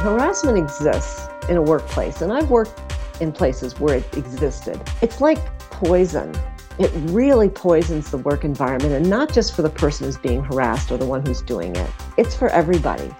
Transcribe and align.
Harassment 0.00 0.56
exists 0.56 1.28
in 1.50 1.58
a 1.58 1.62
workplace, 1.62 2.22
and 2.22 2.32
I've 2.32 2.50
worked 2.50 2.80
in 3.20 3.32
places 3.32 3.78
where 3.78 3.96
it 3.96 4.16
existed. 4.16 4.80
It's 5.02 5.20
like 5.20 5.36
poison. 5.58 6.34
It 6.78 6.90
really 7.12 7.50
poisons 7.50 8.10
the 8.10 8.16
work 8.16 8.42
environment, 8.42 8.94
and 8.94 9.10
not 9.10 9.30
just 9.30 9.54
for 9.54 9.60
the 9.60 9.68
person 9.68 10.06
who's 10.06 10.16
being 10.16 10.42
harassed 10.42 10.90
or 10.90 10.96
the 10.96 11.04
one 11.04 11.26
who's 11.26 11.42
doing 11.42 11.76
it, 11.76 11.90
it's 12.16 12.34
for 12.34 12.48
everybody. 12.48 13.14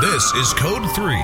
This 0.00 0.32
is 0.36 0.54
Code 0.54 0.90
3, 0.92 1.16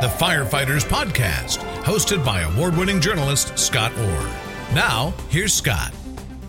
the 0.00 0.12
Firefighters 0.18 0.84
Podcast, 0.84 1.71
hosted 1.82 2.24
by 2.24 2.42
award 2.42 2.76
winning 2.76 3.00
journalist 3.00 3.58
Scott 3.58 3.92
Orr. 3.98 4.30
Now, 4.74 5.12
here's 5.28 5.52
Scott. 5.52 5.92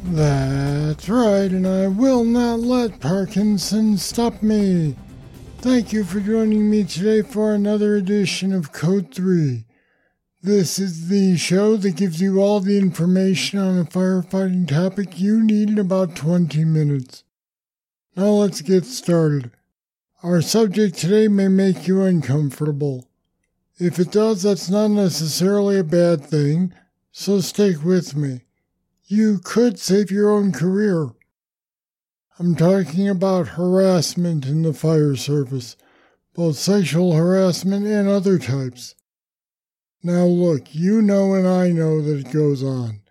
That's 0.06 1.10
right, 1.10 1.50
and 1.50 1.68
I 1.68 1.88
will 1.88 2.24
not 2.24 2.60
let 2.60 3.00
Parkinson 3.00 3.98
stop 3.98 4.44
me. 4.44 4.96
Thank 5.60 5.94
you 5.94 6.04
for 6.04 6.20
joining 6.20 6.70
me 6.70 6.84
today 6.84 7.22
for 7.22 7.54
another 7.54 7.96
edition 7.96 8.54
of 8.54 8.74
Code 8.74 9.14
3. 9.14 9.66
This 10.42 10.78
is 10.78 11.08
the 11.08 11.38
show 11.38 11.78
that 11.78 11.96
gives 11.96 12.22
you 12.22 12.42
all 12.42 12.60
the 12.60 12.78
information 12.78 13.60
on 13.60 13.80
a 13.80 13.86
firefighting 13.86 14.68
topic 14.68 15.20
you 15.20 15.42
need 15.42 15.70
in 15.70 15.80
about 15.80 16.18
20 16.18 16.66
minutes. 16.66 17.24
Now 18.16 18.28
let's 18.28 18.62
get 18.62 18.84
started. 18.84 19.52
Our 20.22 20.42
subject 20.42 20.98
today 20.98 21.30
may 21.30 21.48
make 21.48 21.88
you 21.88 22.04
uncomfortable. 22.04 23.08
If 23.80 24.00
it 24.00 24.12
does, 24.12 24.44
that's 24.44 24.70
not 24.70 24.90
necessarily 24.90 25.80
a 25.80 25.84
bad 25.84 26.24
thing, 26.24 26.74
so 27.12 27.42
stick 27.42 27.84
with 27.84 28.16
me. 28.16 28.42
You 29.06 29.40
could 29.40 29.80
save 29.80 30.12
your 30.12 30.30
own 30.30 30.52
career. 30.52 31.10
I'm 32.40 32.56
talking 32.56 33.10
about 33.10 33.50
harassment 33.50 34.46
in 34.46 34.62
the 34.62 34.74
fire 34.74 35.16
service, 35.16 35.76
both 36.34 36.58
sexual 36.58 37.14
harassment 37.14 37.86
and 37.86 38.08
other 38.08 38.38
types. 38.38 38.96
Now, 40.04 40.26
look, 40.26 40.76
you 40.76 41.02
know 41.02 41.34
and 41.34 41.48
I 41.48 41.70
know 41.70 42.02
that 42.02 42.28
it 42.28 42.34
goes 42.34 42.64
on. 42.64 43.02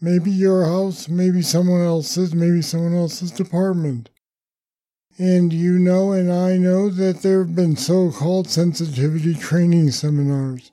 Maybe 0.00 0.30
your 0.30 0.64
house, 0.64 1.08
maybe 1.08 1.42
someone 1.42 1.82
else's, 1.82 2.34
maybe 2.34 2.62
someone 2.62 2.94
else's 2.94 3.30
department. 3.30 4.10
And 5.18 5.52
you 5.52 5.78
know, 5.78 6.12
and 6.12 6.32
I 6.32 6.56
know 6.56 6.88
that 6.88 7.22
there 7.22 7.40
have 7.40 7.54
been 7.54 7.76
so 7.76 8.10
called 8.10 8.48
sensitivity 8.48 9.34
training 9.34 9.90
seminars. 9.90 10.72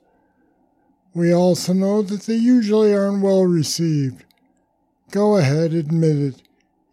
We 1.12 1.32
also 1.32 1.72
know 1.72 2.02
that 2.02 2.22
they 2.22 2.36
usually 2.36 2.94
aren't 2.94 3.22
well 3.22 3.44
received. 3.44 4.24
Go 5.10 5.36
ahead, 5.36 5.74
admit 5.74 6.16
it. 6.16 6.42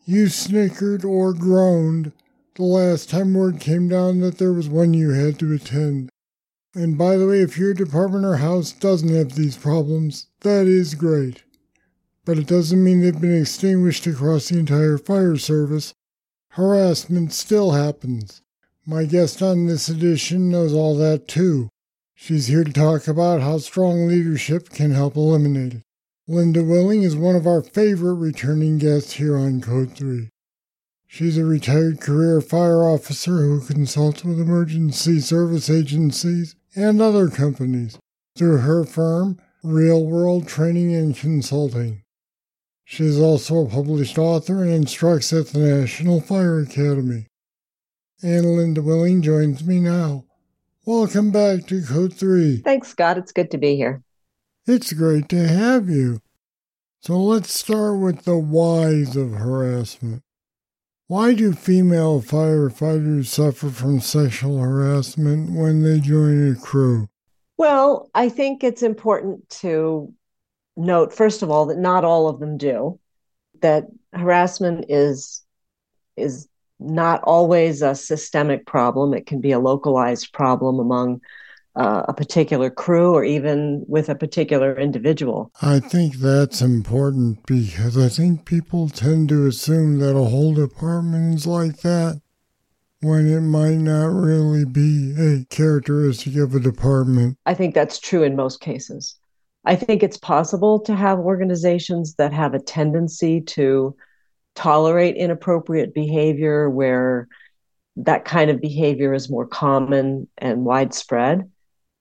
You 0.06 0.28
snickered 0.28 1.06
or 1.06 1.34
groaned 1.34 2.12
the 2.56 2.64
last 2.64 3.09
time 3.09 3.34
word 3.34 3.59
came 3.59 3.88
down 3.88 4.20
that 4.22 4.40
there 4.40 4.53
was 4.53 4.68
one 4.68 4.94
you 4.94 5.12
had 5.12 5.38
to 5.40 5.53
attend. 5.53 6.09
And 6.73 6.98
by 6.98 7.16
the 7.16 7.28
way, 7.28 7.42
if 7.42 7.58
your 7.58 7.73
department 7.73 8.25
or 8.25 8.38
house 8.38 8.72
doesn't 8.72 9.14
have 9.14 9.36
these 9.36 9.56
problems, 9.56 10.28
that 10.42 10.66
is 10.68 10.95
great. 10.95 11.44
But 12.25 12.38
it 12.38 12.48
doesn't 12.48 12.84
mean 12.84 13.02
they've 13.02 13.20
been 13.20 13.42
extinguished 13.42 14.08
across 14.08 14.50
the 14.50 14.59
entire 14.59 14.98
fire 14.98 15.38
service 15.38 15.94
harassment 16.58 17.31
still 17.31 17.73
happens. 17.73 18.41
My 18.83 19.05
guest 19.05 19.44
on 19.44 19.67
this 19.67 19.89
edition 19.89 20.50
knows 20.50 20.73
all 20.73 20.97
that 20.97 21.27
too. 21.27 21.69
She's 22.16 22.47
here 22.47 22.63
to 22.63 22.73
talk 22.73 23.08
about 23.08 23.41
how 23.41 23.59
strong 23.59 24.08
leadership 24.08 24.69
can 24.69 24.89
help 24.89 25.16
eliminate 25.16 25.75
it. 25.75 25.83
Linda 26.28 26.63
Willing 26.63 27.03
is 27.03 27.16
one 27.16 27.35
of 27.35 27.45
our 27.45 27.61
favorite 27.61 28.16
returning 28.16 28.80
guests 28.80 29.13
here 29.13 29.38
on 29.38 29.61
Code 29.61 29.95
3. 29.95 30.30
She's 31.05 31.38
a 31.38 31.45
retired 31.45 32.02
career 32.02 32.41
fire 32.41 32.84
officer 32.84 33.38
who 33.38 33.62
consults 33.62 34.24
with 34.24 34.41
emergency 34.41 35.19
service 35.19 35.69
agencies 35.69 36.56
and 36.75 37.00
other 37.00 37.29
companies 37.29 38.00
through 38.35 38.57
her 38.57 38.84
firm, 38.84 39.39
Real 39.63 40.03
World 40.03 40.47
Training 40.47 40.95
and 40.95 41.16
Consulting. 41.16 42.01
She 42.90 43.03
is 43.03 43.20
also 43.20 43.66
a 43.66 43.70
published 43.70 44.18
author 44.18 44.64
and 44.64 44.72
instructs 44.72 45.34
at 45.34 45.48
the 45.48 45.59
National 45.59 46.22
Fire 46.22 46.62
Academy. 46.62 47.28
And 48.24 48.56
Linda 48.56 48.81
Willing 48.81 49.22
joins 49.22 49.62
me 49.62 49.81
now. 49.81 50.24
Welcome 50.86 51.31
back 51.31 51.68
to 51.68 51.81
Code 51.81 52.14
3. 52.14 52.62
Thanks, 52.62 52.88
Scott. 52.88 53.18
It's 53.18 53.34
good 53.34 53.52
to 53.52 53.58
be 53.58 53.75
here. 53.75 54.03
It's 54.66 54.94
great 54.94 55.28
to 55.30 55.48
have 55.50 55.90
you. 55.90 56.22
So 57.02 57.22
let's 57.22 57.59
start 57.59 58.00
with 58.00 58.24
the 58.24 58.38
whys 58.38 59.18
of 59.18 59.34
harassment. 59.34 60.24
Why 61.08 61.34
do 61.34 61.52
female 61.52 62.22
firefighters 62.22 63.25
suffer 63.25 63.69
from 63.69 64.00
sexual 64.00 64.59
harassment 64.59 65.52
when 65.52 65.84
they 65.84 66.00
join 66.00 66.54
a 66.54 66.56
crew? 66.56 67.09
Well, 67.58 68.09
I 68.16 68.30
think 68.30 68.64
it's 68.64 68.81
important 68.81 69.50
to 69.62 70.14
note, 70.77 71.13
first 71.13 71.41
of 71.41 71.51
all, 71.51 71.65
that 71.65 71.77
not 71.77 72.05
all 72.05 72.29
of 72.29 72.39
them 72.39 72.57
do. 72.57 72.99
That 73.61 73.88
harassment 74.13 74.85
is 74.89 75.43
is 76.15 76.47
not 76.79 77.21
always 77.23 77.81
a 77.81 77.95
systemic 77.95 78.65
problem. 78.65 79.13
It 79.13 79.25
can 79.25 79.41
be 79.41 79.51
a 79.51 79.59
localized 79.59 80.31
problem 80.31 80.79
among 80.79 81.21
uh, 81.75 82.03
a 82.07 82.13
particular 82.13 82.69
crew 82.69 83.13
or 83.13 83.23
even 83.23 83.83
with 83.88 84.09
a 84.09 84.15
particular 84.15 84.77
individual. 84.77 85.51
I 85.61 85.79
think 85.79 86.15
that's 86.15 86.61
important 86.61 87.45
because 87.45 87.97
I 87.97 88.09
think 88.09 88.45
people 88.45 88.89
tend 88.89 89.29
to 89.29 89.47
assume 89.47 89.99
that 89.99 90.15
a 90.15 90.23
whole 90.23 90.53
department 90.53 91.35
is 91.35 91.47
like 91.47 91.77
that 91.81 92.21
when 93.01 93.27
it 93.27 93.41
might 93.41 93.77
not 93.77 94.07
really 94.07 94.65
be 94.65 95.13
a 95.19 95.45
characteristic 95.45 96.35
of 96.35 96.55
a 96.55 96.59
department. 96.59 97.38
I 97.45 97.53
think 97.53 97.75
that's 97.75 97.99
true 97.99 98.23
in 98.23 98.35
most 98.35 98.59
cases. 98.59 99.19
I 99.67 99.75
think 99.75 100.01
it's 100.01 100.17
possible 100.17 100.79
to 100.81 100.95
have 100.95 101.19
organizations 101.19 102.16
that 102.16 102.31
have 102.31 102.53
a 102.53 102.59
tendency 102.59 103.41
to 103.41 103.97
tolerate 104.55 105.17
inappropriate 105.17 105.94
behavior 105.94 106.69
where 106.69 107.28
that 107.97 108.23
kind 108.23 108.50
of 108.50 108.61
behavior 108.61 109.13
is 109.13 109.29
more 109.29 109.45
common 109.45 110.29
and 110.38 110.63
widespread. 110.63 111.51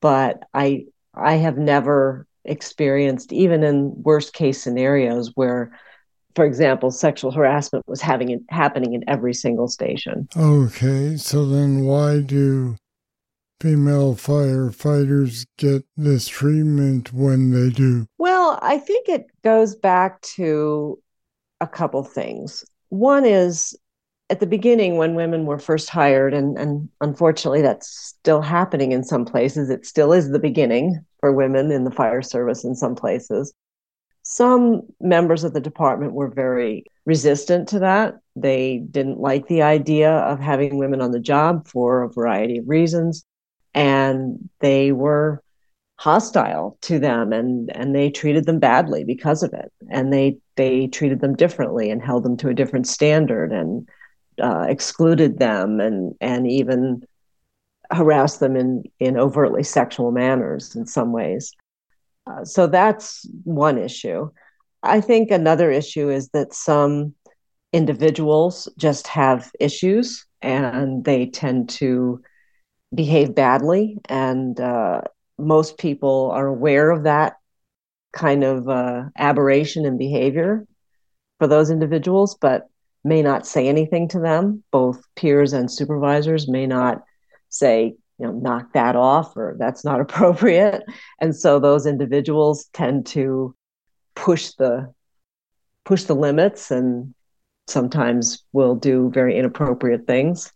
But 0.00 0.44
i 0.54 0.84
i 1.12 1.34
have 1.34 1.58
never 1.58 2.26
experienced 2.44 3.32
even 3.32 3.64
in 3.64 4.00
worst 4.02 4.32
case 4.32 4.62
scenarios 4.62 5.32
where 5.34 5.76
for 6.36 6.44
example 6.44 6.92
sexual 6.92 7.32
harassment 7.32 7.88
was 7.88 8.00
having 8.00 8.44
happening 8.48 8.92
in 8.92 9.02
every 9.08 9.34
single 9.34 9.66
station. 9.66 10.28
Okay 10.36 11.16
so 11.16 11.44
then 11.44 11.84
why 11.84 12.20
do 12.20 12.76
female 13.60 14.14
firefighters 14.14 15.46
get 15.56 15.84
this 15.96 16.28
treatment 16.28 17.12
when 17.12 17.50
they 17.50 17.70
do? 17.70 18.06
Well, 18.18 18.58
I 18.62 18.78
think 18.78 19.08
it 19.08 19.26
goes 19.42 19.74
back 19.74 20.20
to 20.22 21.00
a 21.60 21.66
couple 21.66 22.04
things. 22.04 22.64
One 22.90 23.24
is 23.24 23.76
at 24.28 24.40
the 24.40 24.46
beginning 24.46 24.96
when 24.96 25.14
women 25.14 25.46
were 25.46 25.58
first 25.58 25.88
hired, 25.88 26.34
and, 26.34 26.58
and 26.58 26.88
unfortunately 27.00 27.62
that's 27.62 27.88
still 27.88 28.42
happening 28.42 28.92
in 28.92 29.04
some 29.04 29.24
places, 29.24 29.70
it 29.70 29.86
still 29.86 30.12
is 30.12 30.30
the 30.30 30.38
beginning 30.38 31.04
for 31.20 31.32
women 31.32 31.70
in 31.70 31.84
the 31.84 31.90
fire 31.90 32.22
service 32.22 32.64
in 32.64 32.74
some 32.74 32.94
places. 32.94 33.54
Some 34.22 34.82
members 35.00 35.44
of 35.44 35.54
the 35.54 35.60
department 35.60 36.12
were 36.12 36.28
very 36.28 36.84
resistant 37.04 37.68
to 37.68 37.78
that. 37.78 38.16
They 38.34 38.78
didn't 38.90 39.20
like 39.20 39.46
the 39.46 39.62
idea 39.62 40.10
of 40.10 40.40
having 40.40 40.78
women 40.78 41.00
on 41.00 41.12
the 41.12 41.20
job 41.20 41.68
for 41.68 42.02
a 42.02 42.12
variety 42.12 42.58
of 42.58 42.68
reasons 42.68 43.24
and 43.76 44.48
they 44.60 44.90
were 44.90 45.42
hostile 45.98 46.76
to 46.82 46.98
them 46.98 47.32
and 47.32 47.74
and 47.74 47.94
they 47.94 48.10
treated 48.10 48.44
them 48.46 48.58
badly 48.58 49.04
because 49.04 49.42
of 49.42 49.52
it. 49.52 49.70
And 49.90 50.12
they 50.12 50.38
they 50.56 50.88
treated 50.88 51.20
them 51.20 51.36
differently 51.36 51.90
and 51.90 52.02
held 52.02 52.24
them 52.24 52.36
to 52.38 52.48
a 52.48 52.54
different 52.54 52.88
standard 52.88 53.52
and 53.52 53.88
uh, 54.42 54.66
excluded 54.68 55.38
them 55.38 55.78
and 55.78 56.14
and 56.20 56.50
even 56.50 57.02
harassed 57.92 58.40
them 58.40 58.56
in 58.56 58.84
in 58.98 59.18
overtly 59.18 59.62
sexual 59.62 60.10
manners 60.10 60.74
in 60.74 60.86
some 60.86 61.12
ways. 61.12 61.52
Uh, 62.26 62.44
so 62.44 62.66
that's 62.66 63.28
one 63.44 63.78
issue. 63.78 64.28
I 64.82 65.00
think 65.00 65.30
another 65.30 65.70
issue 65.70 66.10
is 66.10 66.30
that 66.30 66.54
some 66.54 67.14
individuals 67.72 68.68
just 68.78 69.06
have 69.08 69.50
issues 69.60 70.24
and 70.40 71.04
they 71.04 71.26
tend 71.26 71.68
to 71.68 72.22
behave 72.94 73.34
badly, 73.34 73.98
and 74.08 74.58
uh, 74.60 75.02
most 75.38 75.78
people 75.78 76.30
are 76.32 76.46
aware 76.46 76.90
of 76.90 77.04
that 77.04 77.36
kind 78.12 78.44
of 78.44 78.68
uh, 78.68 79.04
aberration 79.18 79.84
in 79.84 79.98
behavior 79.98 80.66
for 81.38 81.46
those 81.46 81.70
individuals, 81.70 82.36
but 82.40 82.68
may 83.04 83.22
not 83.22 83.46
say 83.46 83.68
anything 83.68 84.08
to 84.08 84.18
them. 84.18 84.62
Both 84.70 85.02
peers 85.14 85.52
and 85.52 85.70
supervisors 85.70 86.48
may 86.48 86.66
not 86.66 87.02
say, 87.48 87.96
you 88.18 88.26
know 88.26 88.32
knock 88.32 88.72
that 88.72 88.96
off 88.96 89.36
or 89.36 89.56
that's 89.58 89.84
not 89.84 90.00
appropriate 90.06 90.82
and 91.20 91.34
so 91.34 91.58
those 91.58 91.86
individuals 91.86 92.68
tend 92.72 93.06
to 93.06 93.54
push 94.14 94.52
the 94.52 94.92
push 95.84 96.04
the 96.04 96.14
limits 96.14 96.70
and 96.70 97.14
sometimes 97.68 98.44
will 98.52 98.74
do 98.74 99.10
very 99.12 99.36
inappropriate 99.36 100.06
things 100.06 100.52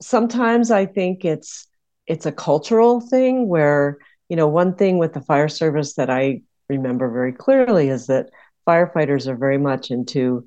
sometimes 0.00 0.70
i 0.70 0.86
think 0.86 1.24
it's 1.24 1.66
it's 2.06 2.26
a 2.26 2.32
cultural 2.32 3.00
thing 3.00 3.48
where 3.48 3.98
you 4.28 4.36
know 4.36 4.48
one 4.48 4.74
thing 4.74 4.98
with 4.98 5.12
the 5.12 5.20
fire 5.20 5.48
service 5.48 5.94
that 5.94 6.10
i 6.10 6.40
remember 6.68 7.10
very 7.10 7.32
clearly 7.32 7.88
is 7.88 8.06
that 8.06 8.30
firefighters 8.66 9.26
are 9.26 9.36
very 9.36 9.58
much 9.58 9.90
into 9.90 10.46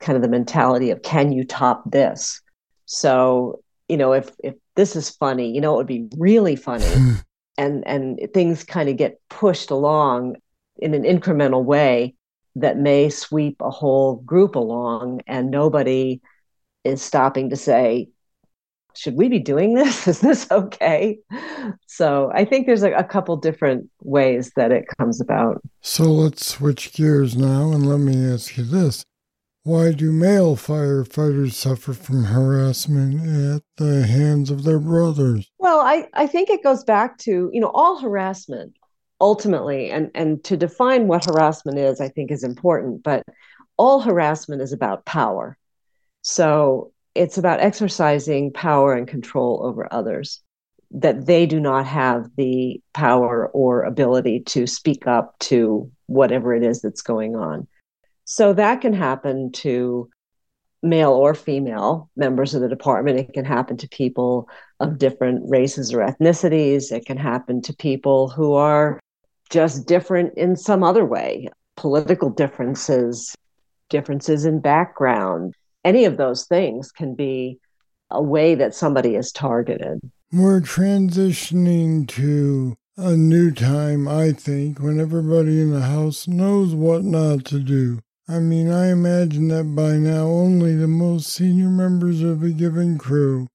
kind 0.00 0.16
of 0.16 0.22
the 0.22 0.28
mentality 0.28 0.90
of 0.90 1.02
can 1.02 1.32
you 1.32 1.44
top 1.44 1.82
this 1.90 2.40
so 2.86 3.60
you 3.88 3.96
know 3.96 4.12
if 4.12 4.30
if 4.42 4.54
this 4.76 4.96
is 4.96 5.10
funny 5.10 5.52
you 5.52 5.60
know 5.60 5.74
it 5.74 5.76
would 5.76 5.86
be 5.86 6.08
really 6.16 6.56
funny 6.56 6.86
hmm. 6.86 7.14
and 7.58 7.86
and 7.86 8.18
things 8.32 8.64
kind 8.64 8.88
of 8.88 8.96
get 8.96 9.20
pushed 9.28 9.70
along 9.70 10.36
in 10.78 10.94
an 10.94 11.02
incremental 11.02 11.64
way 11.64 12.14
that 12.56 12.78
may 12.78 13.10
sweep 13.10 13.56
a 13.60 13.70
whole 13.70 14.16
group 14.16 14.54
along 14.54 15.20
and 15.26 15.50
nobody 15.50 16.20
is 16.84 17.02
stopping 17.02 17.50
to 17.50 17.56
say 17.56 18.08
should 18.96 19.14
we 19.14 19.28
be 19.28 19.38
doing 19.38 19.74
this 19.74 20.06
is 20.08 20.20
this 20.20 20.50
okay 20.50 21.18
so 21.86 22.30
i 22.34 22.44
think 22.44 22.66
there's 22.66 22.82
a, 22.82 22.92
a 22.92 23.04
couple 23.04 23.36
different 23.36 23.88
ways 24.02 24.52
that 24.56 24.72
it 24.72 24.84
comes 24.98 25.20
about 25.20 25.60
so 25.80 26.04
let's 26.04 26.46
switch 26.46 26.92
gears 26.92 27.36
now 27.36 27.72
and 27.72 27.88
let 27.88 27.98
me 27.98 28.32
ask 28.32 28.56
you 28.56 28.64
this 28.64 29.04
why 29.62 29.92
do 29.92 30.10
male 30.10 30.56
firefighters 30.56 31.52
suffer 31.52 31.92
from 31.92 32.24
harassment 32.24 33.20
at 33.54 33.62
the 33.76 34.06
hands 34.06 34.50
of 34.50 34.64
their 34.64 34.78
brothers? 34.78 35.50
Well, 35.58 35.80
I, 35.80 36.08
I 36.14 36.26
think 36.26 36.48
it 36.48 36.62
goes 36.62 36.82
back 36.82 37.18
to, 37.18 37.50
you 37.52 37.60
know, 37.60 37.70
all 37.74 37.98
harassment 37.98 38.74
ultimately, 39.20 39.90
and, 39.90 40.10
and 40.14 40.42
to 40.44 40.56
define 40.56 41.08
what 41.08 41.26
harassment 41.26 41.78
is, 41.78 42.00
I 42.00 42.08
think 42.08 42.30
is 42.30 42.42
important, 42.42 43.02
but 43.02 43.22
all 43.76 44.00
harassment 44.00 44.62
is 44.62 44.72
about 44.72 45.04
power. 45.04 45.58
So 46.22 46.92
it's 47.14 47.38
about 47.38 47.60
exercising 47.60 48.52
power 48.52 48.94
and 48.94 49.06
control 49.06 49.60
over 49.64 49.92
others, 49.92 50.42
that 50.92 51.26
they 51.26 51.46
do 51.46 51.60
not 51.60 51.86
have 51.86 52.28
the 52.36 52.80
power 52.94 53.48
or 53.48 53.82
ability 53.82 54.40
to 54.40 54.66
speak 54.66 55.06
up 55.06 55.38
to 55.38 55.90
whatever 56.06 56.54
it 56.54 56.62
is 56.62 56.82
that's 56.82 57.02
going 57.02 57.36
on. 57.36 57.66
So 58.24 58.52
that 58.52 58.80
can 58.80 58.92
happen 58.92 59.52
to 59.52 60.08
male 60.82 61.12
or 61.12 61.34
female 61.34 62.10
members 62.16 62.54
of 62.54 62.62
the 62.62 62.68
department. 62.68 63.18
It 63.18 63.32
can 63.32 63.44
happen 63.44 63.76
to 63.78 63.88
people 63.88 64.48
of 64.78 64.98
different 64.98 65.48
races 65.48 65.92
or 65.92 65.98
ethnicities. 65.98 66.90
It 66.90 67.06
can 67.06 67.18
happen 67.18 67.60
to 67.62 67.74
people 67.74 68.28
who 68.28 68.54
are 68.54 68.98
just 69.50 69.86
different 69.86 70.34
in 70.38 70.56
some 70.56 70.82
other 70.82 71.04
way, 71.04 71.48
political 71.76 72.30
differences, 72.30 73.34
differences 73.88 74.44
in 74.44 74.60
background. 74.60 75.54
Any 75.84 76.04
of 76.04 76.16
those 76.16 76.44
things 76.46 76.92
can 76.92 77.14
be 77.14 77.58
a 78.10 78.22
way 78.22 78.54
that 78.54 78.74
somebody 78.74 79.14
is 79.14 79.32
targeted. 79.32 80.00
We're 80.32 80.60
transitioning 80.60 82.06
to 82.08 82.76
a 82.96 83.16
new 83.16 83.50
time, 83.50 84.06
I 84.06 84.32
think, 84.32 84.78
when 84.78 85.00
everybody 85.00 85.60
in 85.60 85.70
the 85.70 85.80
house 85.80 86.28
knows 86.28 86.74
what 86.74 87.02
not 87.02 87.44
to 87.46 87.60
do. 87.60 88.00
I 88.28 88.38
mean, 88.38 88.70
I 88.70 88.92
imagine 88.92 89.48
that 89.48 89.74
by 89.74 89.96
now 89.96 90.26
only 90.26 90.76
the 90.76 90.86
most 90.86 91.32
senior 91.32 91.68
members 91.68 92.22
of 92.22 92.42
a 92.42 92.50
given 92.50 92.98
crew, 92.98 93.48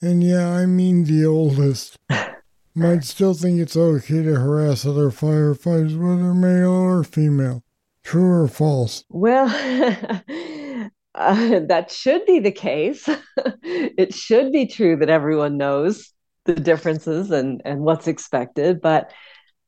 and 0.00 0.24
yeah, 0.24 0.48
I 0.48 0.64
mean 0.66 1.04
the 1.04 1.26
oldest, 1.26 1.98
might 2.74 3.04
still 3.04 3.34
think 3.34 3.60
it's 3.60 3.76
okay 3.76 4.22
to 4.22 4.36
harass 4.36 4.86
other 4.86 5.10
firefighters, 5.10 5.98
whether 5.98 6.32
male 6.32 6.70
or 6.70 7.04
female. 7.04 7.62
True 8.02 8.42
or 8.42 8.48
false? 8.48 9.04
Well, 9.10 9.48
uh, 11.20 11.60
that 11.68 11.90
should 11.90 12.24
be 12.26 12.40
the 12.40 12.52
case. 12.52 13.08
it 13.62 14.14
should 14.14 14.52
be 14.52 14.66
true 14.66 14.96
that 14.96 15.10
everyone 15.10 15.56
knows 15.56 16.12
the 16.46 16.54
differences 16.54 17.30
and, 17.30 17.62
and 17.64 17.80
what's 17.80 18.08
expected. 18.08 18.80
But 18.80 19.12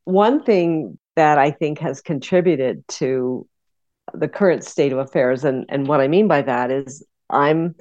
one 0.05 0.43
thing 0.43 0.99
that 1.17 1.39
I 1.39 1.51
think 1.51 1.79
has 1.79 2.01
contributed 2.01 2.87
to 2.89 3.47
the 4.15 4.29
current 4.29 4.65
state 4.65 4.93
of 4.93 4.99
affairs. 4.99 5.45
And, 5.45 5.65
and 5.69 5.87
what 5.87 6.01
I 6.01 6.09
mean 6.09 6.27
by 6.27 6.43
that 6.43 6.71
is 6.71 7.05
I'm 7.31 7.75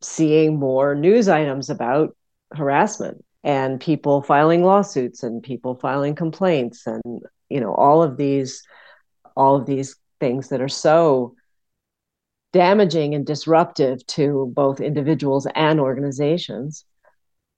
seeing 0.00 0.58
more 0.58 0.94
news 0.94 1.28
items 1.28 1.70
about 1.70 2.16
harassment 2.52 3.24
and 3.44 3.80
people 3.80 4.22
filing 4.22 4.64
lawsuits 4.64 5.22
and 5.22 5.42
people 5.42 5.74
filing 5.76 6.14
complaints 6.14 6.86
and 6.86 7.22
you 7.48 7.60
know 7.60 7.74
all 7.74 8.02
of 8.02 8.16
these 8.16 8.62
all 9.36 9.56
of 9.56 9.66
these 9.66 9.96
things 10.20 10.48
that 10.48 10.60
are 10.60 10.68
so 10.68 11.34
damaging 12.52 13.14
and 13.14 13.26
disruptive 13.26 14.06
to 14.06 14.52
both 14.54 14.80
individuals 14.80 15.46
and 15.54 15.80
organizations 15.80 16.84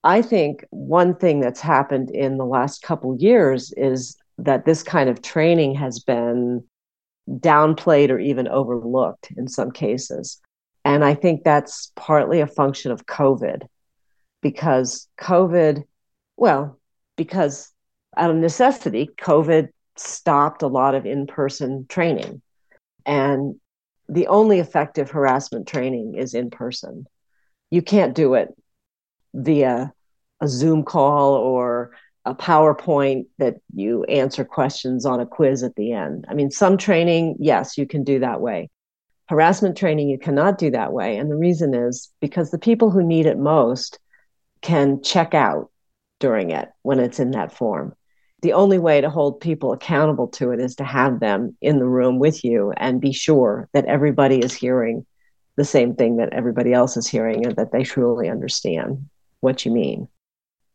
i 0.04 0.22
think 0.22 0.64
one 0.70 1.14
thing 1.14 1.40
that's 1.40 1.60
happened 1.60 2.10
in 2.10 2.38
the 2.38 2.46
last 2.46 2.82
couple 2.82 3.16
years 3.16 3.72
is 3.76 4.16
that 4.38 4.64
this 4.64 4.82
kind 4.82 5.08
of 5.08 5.22
training 5.22 5.74
has 5.74 6.00
been 6.00 6.64
downplayed 7.28 8.10
or 8.10 8.18
even 8.18 8.48
overlooked 8.48 9.30
in 9.36 9.48
some 9.48 9.70
cases. 9.70 10.40
And 10.84 11.04
I 11.04 11.14
think 11.14 11.42
that's 11.42 11.92
partly 11.96 12.40
a 12.40 12.46
function 12.46 12.92
of 12.92 13.06
COVID 13.06 13.62
because 14.42 15.08
COVID, 15.18 15.84
well, 16.36 16.78
because 17.16 17.72
out 18.16 18.30
of 18.30 18.36
necessity, 18.36 19.08
COVID 19.18 19.68
stopped 19.96 20.62
a 20.62 20.66
lot 20.66 20.94
of 20.94 21.06
in 21.06 21.26
person 21.26 21.86
training. 21.88 22.42
And 23.06 23.58
the 24.08 24.26
only 24.26 24.58
effective 24.58 25.10
harassment 25.10 25.66
training 25.66 26.14
is 26.14 26.34
in 26.34 26.50
person. 26.50 27.06
You 27.70 27.82
can't 27.82 28.14
do 28.14 28.34
it 28.34 28.54
via 29.32 29.92
a 30.40 30.48
Zoom 30.48 30.84
call 30.84 31.34
or 31.34 31.92
a 32.24 32.34
PowerPoint 32.34 33.26
that 33.38 33.56
you 33.74 34.04
answer 34.04 34.44
questions 34.44 35.04
on 35.04 35.20
a 35.20 35.26
quiz 35.26 35.62
at 35.62 35.74
the 35.76 35.92
end. 35.92 36.26
I 36.28 36.34
mean, 36.34 36.50
some 36.50 36.78
training, 36.78 37.36
yes, 37.38 37.76
you 37.76 37.86
can 37.86 38.04
do 38.04 38.20
that 38.20 38.40
way. 38.40 38.70
Harassment 39.28 39.76
training, 39.76 40.08
you 40.08 40.18
cannot 40.18 40.58
do 40.58 40.70
that 40.70 40.92
way. 40.92 41.16
And 41.16 41.30
the 41.30 41.36
reason 41.36 41.74
is 41.74 42.10
because 42.20 42.50
the 42.50 42.58
people 42.58 42.90
who 42.90 43.02
need 43.02 43.26
it 43.26 43.38
most 43.38 43.98
can 44.60 45.02
check 45.02 45.34
out 45.34 45.70
during 46.20 46.50
it 46.50 46.70
when 46.82 47.00
it's 47.00 47.20
in 47.20 47.32
that 47.32 47.52
form. 47.52 47.94
The 48.44 48.52
only 48.52 48.78
way 48.78 49.00
to 49.00 49.08
hold 49.08 49.40
people 49.40 49.72
accountable 49.72 50.28
to 50.32 50.50
it 50.50 50.60
is 50.60 50.76
to 50.76 50.84
have 50.84 51.18
them 51.18 51.56
in 51.62 51.78
the 51.78 51.86
room 51.86 52.18
with 52.18 52.44
you 52.44 52.74
and 52.76 53.00
be 53.00 53.10
sure 53.10 53.70
that 53.72 53.86
everybody 53.86 54.36
is 54.40 54.52
hearing 54.52 55.06
the 55.56 55.64
same 55.64 55.94
thing 55.94 56.18
that 56.18 56.34
everybody 56.34 56.74
else 56.74 56.98
is 56.98 57.06
hearing 57.06 57.46
and 57.46 57.56
that 57.56 57.72
they 57.72 57.84
truly 57.84 58.28
understand 58.28 59.08
what 59.40 59.64
you 59.64 59.72
mean 59.72 60.08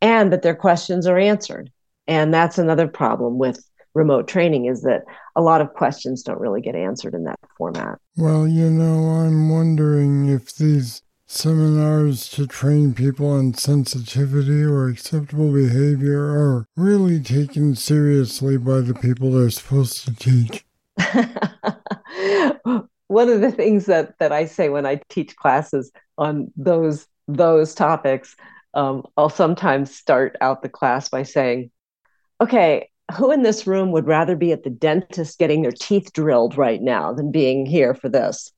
and 0.01 0.33
that 0.33 0.41
their 0.41 0.55
questions 0.55 1.05
are 1.05 1.19
answered. 1.19 1.69
And 2.07 2.33
that's 2.33 2.57
another 2.57 2.87
problem 2.87 3.37
with 3.37 3.63
remote 3.93 4.27
training 4.27 4.65
is 4.65 4.81
that 4.81 5.03
a 5.35 5.41
lot 5.43 5.61
of 5.61 5.75
questions 5.75 6.23
don't 6.23 6.39
really 6.39 6.61
get 6.61 6.73
answered 6.73 7.13
in 7.13 7.25
that 7.25 7.39
format. 7.55 7.99
Well, 8.17 8.47
you 8.47 8.71
know, 8.71 9.09
I'm 9.09 9.47
wondering 9.51 10.27
if 10.27 10.55
these 10.55 11.03
seminars 11.31 12.27
to 12.29 12.47
train 12.47 12.93
people 12.93 13.29
on 13.29 13.53
sensitivity 13.53 14.63
or 14.63 14.89
acceptable 14.89 15.53
behavior 15.53 16.25
are 16.25 16.65
really 16.75 17.19
taken 17.19 17.75
seriously 17.75 18.57
by 18.57 18.79
the 18.79 18.95
people 18.95 19.31
they're 19.31 19.49
supposed 19.49 20.03
to 20.05 20.15
teach. 20.15 20.65
One 23.07 23.29
of 23.29 23.41
the 23.41 23.51
things 23.51 23.85
that, 23.85 24.17
that 24.19 24.31
I 24.31 24.45
say 24.45 24.69
when 24.69 24.85
I 24.85 25.01
teach 25.09 25.35
classes 25.35 25.91
on 26.17 26.51
those 26.57 27.07
those 27.27 27.75
topics 27.75 28.35
um, 28.73 29.03
I'll 29.17 29.29
sometimes 29.29 29.95
start 29.95 30.35
out 30.41 30.61
the 30.61 30.69
class 30.69 31.09
by 31.09 31.23
saying, 31.23 31.71
okay, 32.41 32.89
who 33.15 33.31
in 33.31 33.41
this 33.41 33.65
room 33.65 33.91
would 33.91 34.05
rather 34.05 34.35
be 34.35 34.51
at 34.51 34.63
the 34.63 34.69
dentist 34.69 35.39
getting 35.39 35.61
their 35.61 35.71
teeth 35.71 36.13
drilled 36.13 36.57
right 36.57 36.81
now 36.81 37.13
than 37.13 37.31
being 37.31 37.65
here 37.65 37.93
for 37.93 38.09
this? 38.09 38.51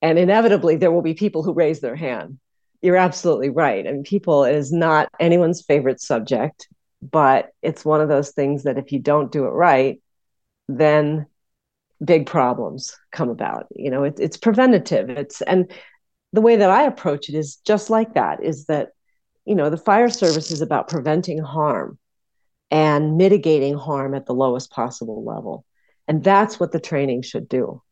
And 0.00 0.18
inevitably, 0.18 0.76
there 0.76 0.92
will 0.92 1.02
be 1.02 1.14
people 1.14 1.42
who 1.42 1.52
raise 1.52 1.80
their 1.80 1.96
hand. 1.96 2.38
You're 2.82 2.96
absolutely 2.96 3.50
right. 3.50 3.84
And 3.84 4.04
people 4.04 4.44
is 4.44 4.72
not 4.72 5.08
anyone's 5.18 5.62
favorite 5.62 6.00
subject, 6.00 6.68
but 7.02 7.50
it's 7.62 7.84
one 7.84 8.00
of 8.00 8.08
those 8.08 8.30
things 8.30 8.62
that 8.62 8.78
if 8.78 8.92
you 8.92 9.00
don't 9.00 9.32
do 9.32 9.44
it 9.44 9.50
right, 9.50 10.00
then 10.68 11.26
big 12.04 12.26
problems 12.26 12.96
come 13.10 13.28
about. 13.28 13.66
You 13.74 13.90
know, 13.90 14.04
it, 14.04 14.20
it's 14.20 14.36
preventative. 14.36 15.10
It's 15.10 15.40
and 15.42 15.70
the 16.32 16.40
way 16.40 16.56
that 16.56 16.70
I 16.70 16.84
approach 16.84 17.28
it 17.28 17.34
is 17.34 17.56
just 17.56 17.90
like 17.90 18.14
that. 18.14 18.42
Is 18.42 18.66
that 18.66 18.90
you 19.48 19.54
know, 19.54 19.70
the 19.70 19.78
fire 19.78 20.10
service 20.10 20.50
is 20.50 20.60
about 20.60 20.88
preventing 20.88 21.38
harm 21.38 21.98
and 22.70 23.16
mitigating 23.16 23.78
harm 23.78 24.14
at 24.14 24.26
the 24.26 24.34
lowest 24.34 24.70
possible 24.70 25.24
level. 25.24 25.64
And 26.06 26.22
that's 26.22 26.60
what 26.60 26.70
the 26.70 26.80
training 26.80 27.22
should 27.22 27.48
do. 27.48 27.82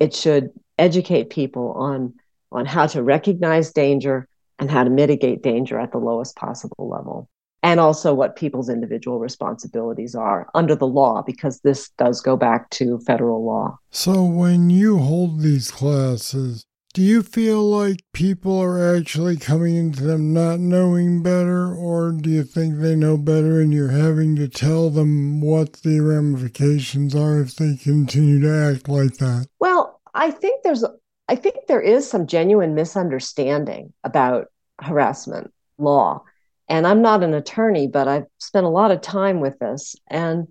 It 0.00 0.14
should 0.14 0.50
educate 0.82 1.30
people 1.30 1.72
on, 1.72 2.12
on 2.50 2.66
how 2.66 2.86
to 2.88 3.02
recognize 3.02 3.72
danger 3.72 4.26
and 4.58 4.68
how 4.70 4.82
to 4.82 4.90
mitigate 4.90 5.42
danger 5.42 5.78
at 5.78 5.92
the 5.92 5.98
lowest 5.98 6.34
possible 6.34 6.88
level. 6.88 7.28
And 7.62 7.78
also 7.78 8.12
what 8.12 8.34
people's 8.34 8.68
individual 8.68 9.20
responsibilities 9.20 10.16
are 10.16 10.48
under 10.54 10.74
the 10.74 10.86
law, 10.86 11.22
because 11.22 11.60
this 11.60 11.90
does 11.90 12.20
go 12.20 12.36
back 12.36 12.68
to 12.70 12.98
federal 13.06 13.44
law. 13.44 13.78
So, 13.90 14.24
when 14.24 14.68
you 14.68 14.98
hold 14.98 15.40
these 15.40 15.70
classes, 15.70 16.66
do 16.94 17.00
you 17.00 17.22
feel 17.22 17.62
like 17.62 18.04
people 18.12 18.60
are 18.60 18.94
actually 18.94 19.38
coming 19.38 19.76
into 19.76 20.02
them 20.02 20.34
not 20.34 20.60
knowing 20.60 21.22
better, 21.22 21.74
or 21.74 22.12
do 22.12 22.28
you 22.28 22.42
think 22.42 22.80
they 22.80 22.94
know 22.94 23.16
better 23.16 23.62
and 23.62 23.72
you're 23.72 23.88
having 23.88 24.36
to 24.36 24.46
tell 24.46 24.90
them 24.90 25.40
what 25.40 25.72
the 25.84 26.00
ramifications 26.00 27.14
are 27.14 27.40
if 27.40 27.56
they 27.56 27.76
continue 27.76 28.40
to 28.42 28.74
act 28.74 28.90
like 28.90 29.16
that? 29.16 29.46
Well, 29.58 29.71
I 30.14 30.30
think 30.30 30.62
there's 30.62 30.84
I 31.28 31.36
think 31.36 31.56
there 31.68 31.80
is 31.80 32.08
some 32.08 32.26
genuine 32.26 32.74
misunderstanding 32.74 33.92
about 34.04 34.48
harassment 34.80 35.52
law. 35.78 36.24
And 36.68 36.86
I'm 36.86 37.02
not 37.02 37.22
an 37.22 37.34
attorney, 37.34 37.86
but 37.86 38.08
I've 38.08 38.26
spent 38.38 38.66
a 38.66 38.70
lot 38.70 38.90
of 38.90 39.00
time 39.00 39.40
with 39.40 39.58
this. 39.58 39.94
And 40.08 40.48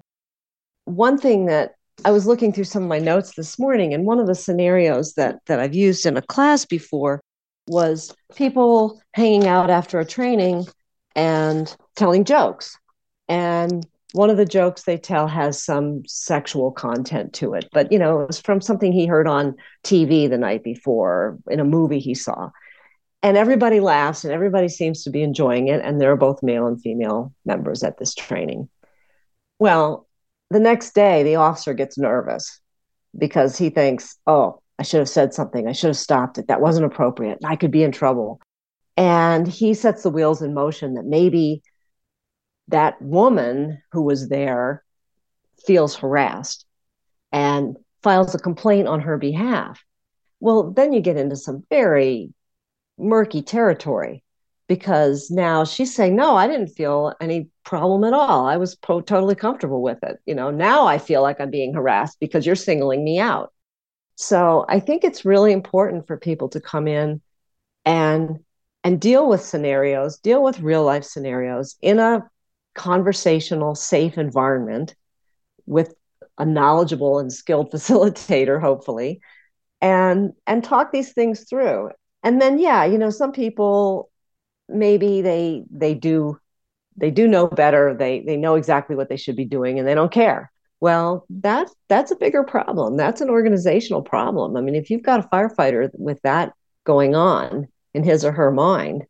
one 0.85 1.17
thing 1.17 1.47
that 1.47 1.75
I 2.05 2.11
was 2.11 2.25
looking 2.25 2.51
through 2.51 2.65
some 2.65 2.83
of 2.83 2.89
my 2.89 2.99
notes 2.99 3.35
this 3.35 3.59
morning, 3.59 3.93
and 3.93 4.05
one 4.05 4.19
of 4.19 4.27
the 4.27 4.35
scenarios 4.35 5.13
that 5.13 5.39
that 5.45 5.59
I've 5.59 5.75
used 5.75 6.05
in 6.05 6.17
a 6.17 6.21
class 6.21 6.65
before 6.65 7.21
was 7.67 8.13
people 8.35 9.01
hanging 9.13 9.47
out 9.47 9.69
after 9.69 9.99
a 9.99 10.05
training 10.05 10.67
and 11.15 11.75
telling 11.95 12.23
jokes. 12.23 12.77
And 13.27 13.85
one 14.13 14.29
of 14.29 14.37
the 14.37 14.45
jokes 14.45 14.83
they 14.83 14.97
tell 14.97 15.27
has 15.27 15.63
some 15.63 16.03
sexual 16.05 16.71
content 16.71 17.33
to 17.33 17.53
it, 17.53 17.69
but 17.71 17.91
you 17.91 17.99
know, 17.99 18.21
it 18.21 18.27
was 18.27 18.41
from 18.41 18.61
something 18.61 18.91
he 18.91 19.05
heard 19.05 19.27
on 19.27 19.55
TV 19.83 20.29
the 20.29 20.37
night 20.37 20.63
before 20.63 21.37
in 21.49 21.59
a 21.59 21.65
movie 21.65 21.99
he 21.99 22.13
saw. 22.13 22.49
And 23.23 23.37
everybody 23.37 23.79
laughs 23.79 24.23
and 24.23 24.33
everybody 24.33 24.67
seems 24.67 25.03
to 25.03 25.11
be 25.11 25.21
enjoying 25.21 25.67
it. 25.67 25.81
And 25.83 26.01
there 26.01 26.11
are 26.11 26.17
both 26.17 26.41
male 26.41 26.65
and 26.65 26.81
female 26.81 27.33
members 27.45 27.83
at 27.83 27.99
this 27.99 28.15
training. 28.15 28.67
Well, 29.59 30.07
the 30.49 30.59
next 30.59 30.95
day, 30.95 31.23
the 31.23 31.35
officer 31.35 31.73
gets 31.73 31.97
nervous 31.97 32.59
because 33.17 33.57
he 33.57 33.69
thinks, 33.69 34.17
oh, 34.25 34.61
I 34.79 34.83
should 34.83 34.99
have 34.99 35.09
said 35.09 35.33
something. 35.33 35.67
I 35.67 35.71
should 35.73 35.89
have 35.89 35.97
stopped 35.97 36.39
it. 36.39 36.47
That 36.47 36.61
wasn't 36.61 36.87
appropriate. 36.87 37.37
I 37.45 37.55
could 37.55 37.71
be 37.71 37.83
in 37.83 37.91
trouble. 37.91 38.41
And 38.97 39.47
he 39.47 39.75
sets 39.75 40.03
the 40.03 40.09
wheels 40.09 40.41
in 40.41 40.55
motion 40.55 40.95
that 40.95 41.05
maybe 41.05 41.61
that 42.71 43.01
woman 43.01 43.81
who 43.91 44.01
was 44.01 44.29
there 44.29 44.83
feels 45.65 45.95
harassed 45.95 46.65
and 47.31 47.77
files 48.03 48.33
a 48.33 48.39
complaint 48.39 48.87
on 48.87 49.01
her 49.01 49.17
behalf. 49.17 49.83
Well, 50.39 50.71
then 50.71 50.91
you 50.91 51.01
get 51.01 51.17
into 51.17 51.35
some 51.35 51.63
very 51.69 52.33
murky 52.97 53.41
territory 53.41 54.23
because 54.67 55.29
now 55.29 55.65
she's 55.65 55.93
saying, 55.93 56.15
No, 56.15 56.35
I 56.35 56.47
didn't 56.47 56.69
feel 56.69 57.13
any 57.19 57.49
problem 57.63 58.03
at 58.03 58.13
all. 58.13 58.45
I 58.47 58.57
was 58.57 58.77
totally 58.77 59.35
comfortable 59.35 59.81
with 59.81 59.99
it. 60.03 60.19
You 60.25 60.33
know, 60.33 60.49
now 60.49 60.87
I 60.87 60.97
feel 60.97 61.21
like 61.21 61.39
I'm 61.41 61.51
being 61.51 61.73
harassed 61.73 62.19
because 62.19 62.45
you're 62.45 62.55
singling 62.55 63.03
me 63.03 63.19
out. 63.19 63.53
So 64.15 64.65
I 64.69 64.79
think 64.79 65.03
it's 65.03 65.25
really 65.25 65.51
important 65.51 66.07
for 66.07 66.17
people 66.17 66.49
to 66.49 66.61
come 66.61 66.87
in 66.87 67.21
and 67.85 68.39
and 68.83 68.99
deal 68.99 69.27
with 69.27 69.41
scenarios, 69.43 70.19
deal 70.19 70.41
with 70.41 70.61
real 70.61 70.83
life 70.83 71.03
scenarios 71.03 71.75
in 71.81 71.99
a 71.99 72.30
conversational, 72.73 73.75
safe 73.75 74.17
environment 74.17 74.95
with 75.65 75.93
a 76.37 76.45
knowledgeable 76.45 77.19
and 77.19 77.31
skilled 77.31 77.71
facilitator, 77.73 78.61
hopefully, 78.61 79.21
and 79.81 80.33
and 80.47 80.63
talk 80.63 80.91
these 80.91 81.13
things 81.13 81.45
through. 81.49 81.89
And 82.23 82.41
then 82.41 82.59
yeah, 82.59 82.85
you 82.85 82.97
know, 82.97 83.09
some 83.09 83.31
people 83.31 84.11
maybe 84.69 85.21
they 85.21 85.63
they 85.71 85.93
do 85.93 86.39
they 86.97 87.11
do 87.11 87.27
know 87.27 87.47
better. 87.47 87.93
They 87.93 88.21
they 88.21 88.37
know 88.37 88.55
exactly 88.55 88.95
what 88.95 89.09
they 89.09 89.17
should 89.17 89.35
be 89.35 89.45
doing 89.45 89.79
and 89.79 89.87
they 89.87 89.95
don't 89.95 90.11
care. 90.11 90.51
Well 90.79 91.25
that's 91.29 91.73
that's 91.89 92.11
a 92.11 92.15
bigger 92.15 92.43
problem. 92.43 92.97
That's 92.97 93.21
an 93.21 93.29
organizational 93.29 94.01
problem. 94.03 94.57
I 94.57 94.61
mean 94.61 94.75
if 94.75 94.89
you've 94.89 95.03
got 95.03 95.25
a 95.25 95.29
firefighter 95.29 95.89
with 95.95 96.21
that 96.23 96.53
going 96.83 97.15
on 97.15 97.67
in 97.93 98.03
his 98.03 98.25
or 98.25 98.31
her 98.31 98.51
mind 98.51 99.05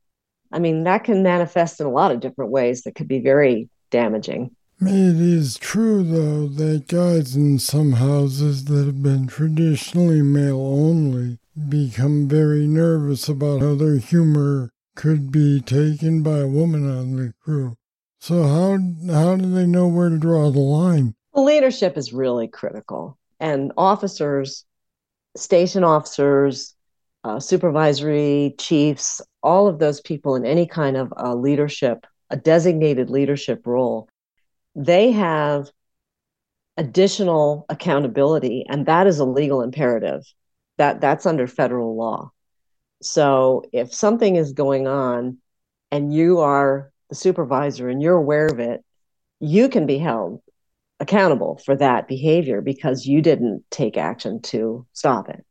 i 0.52 0.60
mean 0.60 0.84
that 0.84 1.04
can 1.04 1.24
manifest 1.24 1.80
in 1.80 1.86
a 1.86 1.92
lot 1.92 2.12
of 2.12 2.20
different 2.20 2.52
ways 2.52 2.82
that 2.82 2.96
could 2.96 3.08
be 3.08 3.20
very 3.20 3.70
damaging 3.90 4.50
it 4.84 5.22
is 5.22 5.60
true, 5.60 6.02
though, 6.02 6.48
that 6.48 6.88
guys 6.88 7.36
in 7.36 7.60
some 7.60 7.92
houses 7.92 8.66
that 8.66 8.88
have 8.88 9.04
been 9.04 9.28
traditionally 9.28 10.24
male 10.24 10.60
only 10.60 11.38
become 11.70 12.28
very 12.28 12.66
nervous 12.66 13.30
about 13.30 13.62
how 13.62 13.76
their 13.76 13.98
humor 13.98 14.72
could 14.96 15.32
be 15.32 15.62
taken 15.62 16.24
by 16.24 16.40
a 16.40 16.48
woman 16.48 16.90
on 16.90 17.16
the 17.16 17.32
crew. 17.44 17.76
So 18.20 18.42
how 18.42 18.80
how 19.14 19.36
do 19.36 19.54
they 19.54 19.68
know 19.68 19.88
where 19.88 20.10
to 20.10 20.18
draw 20.18 20.50
the 20.50 20.60
line? 20.60 21.14
Leadership 21.36 21.96
is 21.96 22.12
really 22.12 22.48
critical, 22.48 23.20
and 23.40 23.72
officers, 23.78 24.66
station 25.38 25.84
officers, 25.84 26.74
uh, 27.24 27.40
supervisory 27.40 28.56
chiefs, 28.58 29.22
all 29.44 29.68
of 29.68 29.80
those 29.80 30.02
people 30.02 30.36
in 30.36 30.46
any 30.46 30.66
kind 30.66 30.98
of 30.98 31.12
leadership, 31.40 32.06
a 32.30 32.38
designated 32.38 33.10
leadership 33.10 33.66
role, 33.66 34.08
they 34.76 35.12
have 35.12 35.70
additional 36.78 37.66
accountability, 37.70 38.66
and 38.70 38.86
that 38.86 39.08
is 39.08 39.20
a 39.20 39.26
legal 39.26 39.62
imperative. 39.62 40.24
That 40.78 41.02
that's 41.02 41.26
under 41.26 41.48
federal 41.48 41.96
law. 41.96 42.32
So 43.02 43.64
if 43.74 43.94
something 43.94 44.36
is 44.36 44.54
going 44.54 44.88
on 44.88 45.38
and 45.92 46.14
you 46.14 46.40
are 46.40 46.92
the 47.10 47.16
supervisor 47.16 47.90
and 47.90 48.02
you're 48.02 48.16
aware 48.16 48.48
of 48.48 48.60
it, 48.60 48.84
you 49.40 49.70
can 49.70 49.86
be 49.86 49.98
held 49.98 50.42
accountable 51.00 51.60
for 51.66 51.76
that 51.76 52.08
behavior 52.08 52.62
because 52.62 53.06
you 53.06 53.22
didn't 53.22 53.64
take 53.70 53.98
action 53.98 54.42
to 54.44 54.86
stop 54.94 55.30
it. 55.30 55.44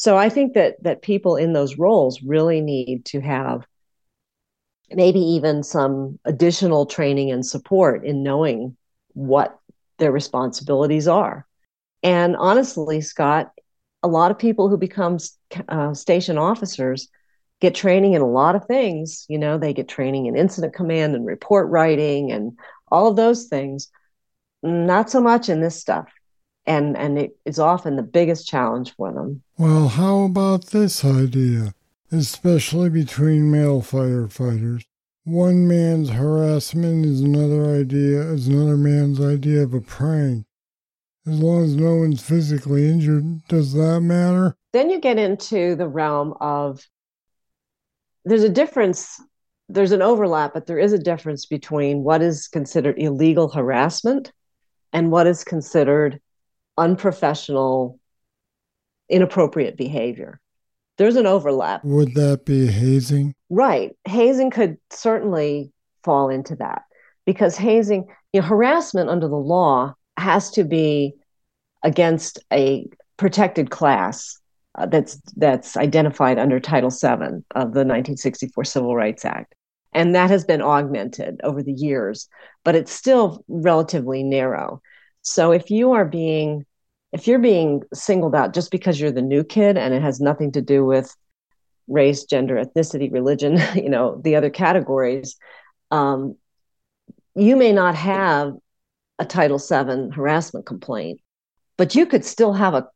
So 0.00 0.16
I 0.16 0.30
think 0.30 0.54
that 0.54 0.82
that 0.82 1.02
people 1.02 1.36
in 1.36 1.52
those 1.52 1.76
roles 1.76 2.22
really 2.22 2.62
need 2.62 3.04
to 3.04 3.20
have 3.20 3.66
maybe 4.90 5.20
even 5.20 5.62
some 5.62 6.18
additional 6.24 6.86
training 6.86 7.30
and 7.30 7.44
support 7.44 8.06
in 8.06 8.22
knowing 8.22 8.78
what 9.12 9.58
their 9.98 10.10
responsibilities 10.10 11.06
are. 11.06 11.46
And 12.02 12.34
honestly, 12.34 13.02
Scott, 13.02 13.52
a 14.02 14.08
lot 14.08 14.30
of 14.30 14.38
people 14.38 14.70
who 14.70 14.78
become 14.78 15.18
uh, 15.68 15.92
station 15.92 16.38
officers 16.38 17.10
get 17.60 17.74
training 17.74 18.14
in 18.14 18.22
a 18.22 18.26
lot 18.26 18.56
of 18.56 18.64
things. 18.64 19.26
You 19.28 19.36
know, 19.36 19.58
they 19.58 19.74
get 19.74 19.86
training 19.86 20.24
in 20.24 20.34
incident 20.34 20.72
command 20.72 21.14
and 21.14 21.26
report 21.26 21.68
writing 21.68 22.32
and 22.32 22.58
all 22.88 23.06
of 23.06 23.16
those 23.16 23.48
things. 23.48 23.90
Not 24.62 25.10
so 25.10 25.20
much 25.20 25.50
in 25.50 25.60
this 25.60 25.78
stuff. 25.78 26.08
And, 26.66 26.96
and 26.96 27.18
it 27.18 27.36
is 27.44 27.58
often 27.58 27.96
the 27.96 28.02
biggest 28.02 28.46
challenge 28.46 28.94
for 28.94 29.12
them. 29.12 29.42
Well, 29.58 29.88
how 29.88 30.24
about 30.24 30.66
this 30.66 31.04
idea, 31.04 31.74
especially 32.12 32.90
between 32.90 33.50
male 33.50 33.82
firefighters? 33.82 34.84
One 35.24 35.66
man's 35.66 36.10
harassment 36.10 37.06
is 37.06 37.20
another 37.20 37.64
idea, 37.64 38.20
is 38.22 38.48
another 38.48 38.76
man's 38.76 39.20
idea 39.20 39.62
of 39.62 39.74
a 39.74 39.80
prank 39.80 40.46
as 41.26 41.40
long 41.40 41.64
as 41.64 41.76
no 41.76 41.96
one's 41.96 42.22
physically 42.22 42.88
injured. 42.88 43.46
Does 43.46 43.72
that 43.74 44.00
matter? 44.00 44.56
Then 44.72 44.90
you 44.90 45.00
get 45.00 45.18
into 45.18 45.74
the 45.76 45.88
realm 45.88 46.34
of 46.40 46.80
there's 48.24 48.42
a 48.42 48.48
difference, 48.48 49.20
there's 49.68 49.92
an 49.92 50.02
overlap, 50.02 50.54
but 50.54 50.66
there 50.66 50.78
is 50.78 50.92
a 50.92 50.98
difference 50.98 51.46
between 51.46 52.02
what 52.02 52.22
is 52.22 52.48
considered 52.48 52.98
illegal 52.98 53.48
harassment 53.48 54.32
and 54.92 55.10
what 55.10 55.26
is 55.26 55.44
considered 55.44 56.20
unprofessional, 56.80 57.98
inappropriate 59.08 59.76
behavior. 59.76 60.40
There's 60.98 61.16
an 61.16 61.26
overlap. 61.26 61.84
Would 61.84 62.14
that 62.14 62.44
be 62.44 62.66
hazing? 62.66 63.34
Right. 63.48 63.96
Hazing 64.06 64.50
could 64.50 64.78
certainly 64.90 65.72
fall 66.02 66.30
into 66.30 66.56
that 66.56 66.82
because 67.26 67.56
hazing, 67.56 68.06
you 68.32 68.40
know, 68.40 68.46
harassment 68.46 69.10
under 69.10 69.28
the 69.28 69.36
law 69.36 69.94
has 70.16 70.50
to 70.52 70.64
be 70.64 71.14
against 71.82 72.38
a 72.52 72.86
protected 73.16 73.70
class 73.70 74.38
uh, 74.76 74.86
that's 74.86 75.20
that's 75.36 75.76
identified 75.76 76.38
under 76.38 76.60
Title 76.60 76.90
VII 76.90 77.42
of 77.54 77.72
the 77.74 77.84
1964 77.84 78.64
Civil 78.64 78.94
Rights 78.94 79.24
Act, 79.24 79.54
and 79.92 80.14
that 80.14 80.30
has 80.30 80.44
been 80.44 80.62
augmented 80.62 81.40
over 81.42 81.62
the 81.62 81.72
years, 81.72 82.28
but 82.64 82.76
it's 82.76 82.92
still 82.92 83.44
relatively 83.48 84.22
narrow. 84.22 84.80
So 85.22 85.50
if 85.50 85.70
you 85.70 85.92
are 85.92 86.04
being 86.04 86.64
if 87.12 87.26
you're 87.26 87.38
being 87.38 87.82
singled 87.92 88.34
out 88.34 88.54
just 88.54 88.70
because 88.70 89.00
you're 89.00 89.10
the 89.10 89.22
new 89.22 89.42
kid 89.42 89.76
and 89.76 89.92
it 89.92 90.02
has 90.02 90.20
nothing 90.20 90.52
to 90.52 90.60
do 90.60 90.84
with 90.84 91.14
race, 91.88 92.24
gender, 92.24 92.62
ethnicity, 92.62 93.12
religion, 93.12 93.58
you 93.74 93.90
know, 93.90 94.20
the 94.22 94.36
other 94.36 94.50
categories, 94.50 95.36
um, 95.90 96.36
you 97.34 97.56
may 97.56 97.72
not 97.72 97.94
have 97.94 98.54
a 99.18 99.24
Title 99.24 99.58
VII 99.58 100.14
harassment 100.14 100.66
complaint, 100.66 101.20
but 101.76 101.94
you 101.94 102.06
could 102.06 102.24
still 102.24 102.52
have 102.52 102.74
a, 102.74 102.88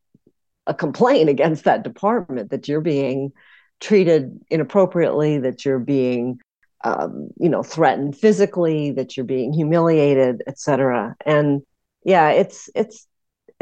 a 0.66 0.75
complaint 0.75 1.28
against 1.28 1.64
that 1.64 1.83
department 1.83 2.50
that 2.50 2.68
you're 2.68 2.80
being 2.80 3.33
treated 3.80 4.40
inappropriately, 4.50 5.38
that 5.38 5.64
you're 5.64 5.78
being 5.78 6.40
um, 6.85 7.30
you 7.38 7.49
know 7.49 7.62
threatened 7.62 8.16
physically, 8.16 8.90
that 8.92 9.16
you're 9.16 9.26
being 9.26 9.52
humiliated, 9.52 10.42
etc. 10.47 11.16
And 11.25 11.62
yeah, 12.04 12.30
it's 12.30 12.68
it's 12.75 13.06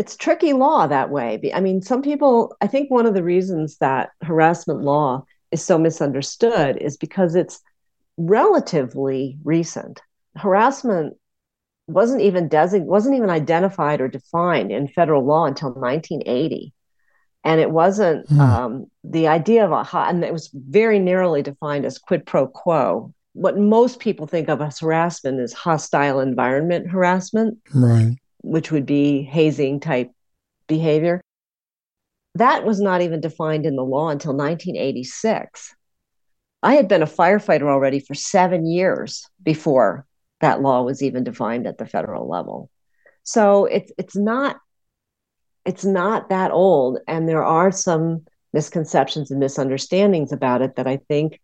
it's 0.03 0.17
tricky 0.17 0.53
law 0.53 0.89
that 0.89 1.11
way. 1.11 1.41
I 1.55 1.61
mean, 1.61 1.81
some 1.81 2.03
people. 2.03 2.57
I 2.61 2.67
think 2.67 2.91
one 2.91 3.07
of 3.07 3.15
the 3.15 3.23
reasons 3.23 3.79
that 3.79 4.11
harassment 4.21 4.81
law 4.81 5.25
is 5.53 5.65
so 5.65 5.79
misunderstood 5.79 6.77
is 6.77 6.97
because 6.97 7.37
it's 7.37 7.61
relatively 8.17 9.39
recent. 9.45 10.03
Harassment 10.35 11.17
wasn't 11.87 12.21
even 12.21 12.49
design 12.49 12.85
wasn't 12.85 13.15
even 13.15 13.31
identified 13.31 14.01
or 14.01 14.09
defined 14.09 14.73
in 14.73 14.89
federal 14.89 15.25
law 15.25 15.45
until 15.45 15.71
1980 15.71 16.73
and 17.45 17.61
it 17.61 17.71
wasn't 17.71 18.27
mm. 18.29 18.39
um, 18.39 18.87
the 19.03 19.27
idea 19.27 19.65
of 19.65 19.73
a 19.73 19.97
and 19.97 20.25
it 20.25 20.33
was 20.33 20.49
very 20.55 21.01
narrowly 21.01 21.43
defined 21.43 21.85
as 21.85 21.99
quid 21.99 22.25
pro 22.25 22.47
quo 22.47 23.13
what 23.33 23.59
most 23.59 23.99
people 23.99 24.29
think 24.29 24.49
of 24.49 24.63
as 24.63 24.79
harassment 24.79 25.41
is 25.41 25.53
hostile 25.53 26.21
environment 26.21 26.89
harassment 26.89 27.59
right 27.75 28.17
which 28.43 28.71
would 28.71 28.87
be 28.87 29.23
hazing 29.23 29.81
type 29.81 30.11
behavior 30.67 31.21
that 32.35 32.65
was 32.65 32.81
not 32.81 33.03
even 33.03 33.21
defined 33.21 33.67
in 33.67 33.77
the 33.77 33.85
law 33.85 34.09
until 34.09 34.33
1986 34.33 35.75
i 36.63 36.75
had 36.75 36.89
been 36.89 37.03
a 37.03 37.07
firefighter 37.07 37.69
already 37.69 38.01
for 38.01 38.15
seven 38.15 38.67
years 38.67 39.27
before 39.43 40.07
that 40.43 40.61
law 40.61 40.83
was 40.83 41.03
even 41.03 41.25
defined 41.25 41.67
at 41.67 41.79
the 41.79 41.87
federal 41.87 42.29
level. 42.29 42.69
So 43.23 43.65
it's 43.65 43.91
it's 43.97 44.17
not 44.17 44.59
it's 45.65 45.85
not 45.85 46.29
that 46.29 46.51
old, 46.51 46.99
and 47.09 47.29
there 47.29 47.45
are 47.45 47.71
some 47.71 48.27
misconceptions 48.53 49.31
and 49.31 49.41
misunderstandings 49.41 50.33
about 50.33 50.61
it 50.61 50.77
that 50.77 50.87
I 50.87 50.99
think 51.09 51.41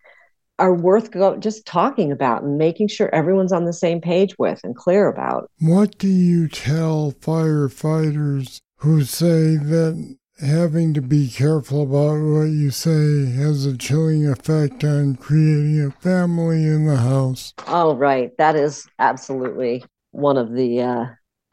are 0.58 0.74
worth 0.74 1.10
go- 1.10 1.36
just 1.36 1.66
talking 1.66 2.10
about 2.10 2.42
and 2.42 2.58
making 2.58 2.88
sure 2.88 3.14
everyone's 3.14 3.52
on 3.52 3.64
the 3.64 3.72
same 3.72 4.00
page 4.00 4.34
with 4.38 4.60
and 4.64 4.74
clear 4.74 5.08
about. 5.08 5.50
What 5.60 5.98
do 5.98 6.08
you 6.08 6.48
tell 6.48 7.12
firefighters 7.12 8.60
who 8.78 9.04
say 9.04 9.56
that 9.56 10.16
having 10.40 10.94
to 10.94 11.02
be 11.02 11.28
careful 11.28 11.82
about 11.82 12.22
what 12.22 12.44
you 12.44 12.70
say 12.70 13.26
has 13.32 13.66
a 13.66 13.76
chilling 13.76 14.28
effect 14.28 14.84
on 14.84 15.16
creating 15.16 15.84
a 15.84 15.90
family 15.90 16.64
in 16.64 16.86
the 16.86 16.96
house. 16.96 17.52
Oh, 17.66 17.94
right. 17.94 18.36
That 18.38 18.56
is 18.56 18.86
absolutely 18.98 19.84
one 20.12 20.36
of 20.36 20.52
the. 20.52 20.82
Uh, 20.82 21.06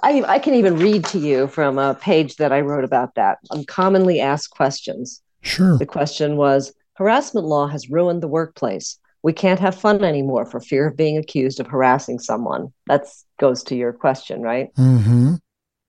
I, 0.00 0.22
I 0.22 0.38
can 0.38 0.54
even 0.54 0.78
read 0.78 1.04
to 1.06 1.18
you 1.18 1.48
from 1.48 1.78
a 1.78 1.94
page 1.94 2.36
that 2.36 2.52
I 2.52 2.60
wrote 2.60 2.84
about 2.84 3.14
that. 3.16 3.38
Uncommonly 3.50 4.20
asked 4.20 4.50
questions. 4.50 5.20
Sure. 5.42 5.76
The 5.76 5.86
question 5.86 6.36
was 6.36 6.72
Harassment 6.98 7.46
law 7.46 7.68
has 7.68 7.90
ruined 7.90 8.24
the 8.24 8.28
workplace. 8.28 8.98
We 9.22 9.32
can't 9.32 9.60
have 9.60 9.76
fun 9.76 10.02
anymore 10.02 10.44
for 10.44 10.58
fear 10.58 10.88
of 10.88 10.96
being 10.96 11.16
accused 11.16 11.60
of 11.60 11.68
harassing 11.68 12.18
someone. 12.18 12.72
That 12.88 13.06
goes 13.38 13.62
to 13.64 13.76
your 13.76 13.92
question, 13.92 14.42
right? 14.42 14.74
Mm-hmm. 14.74 15.34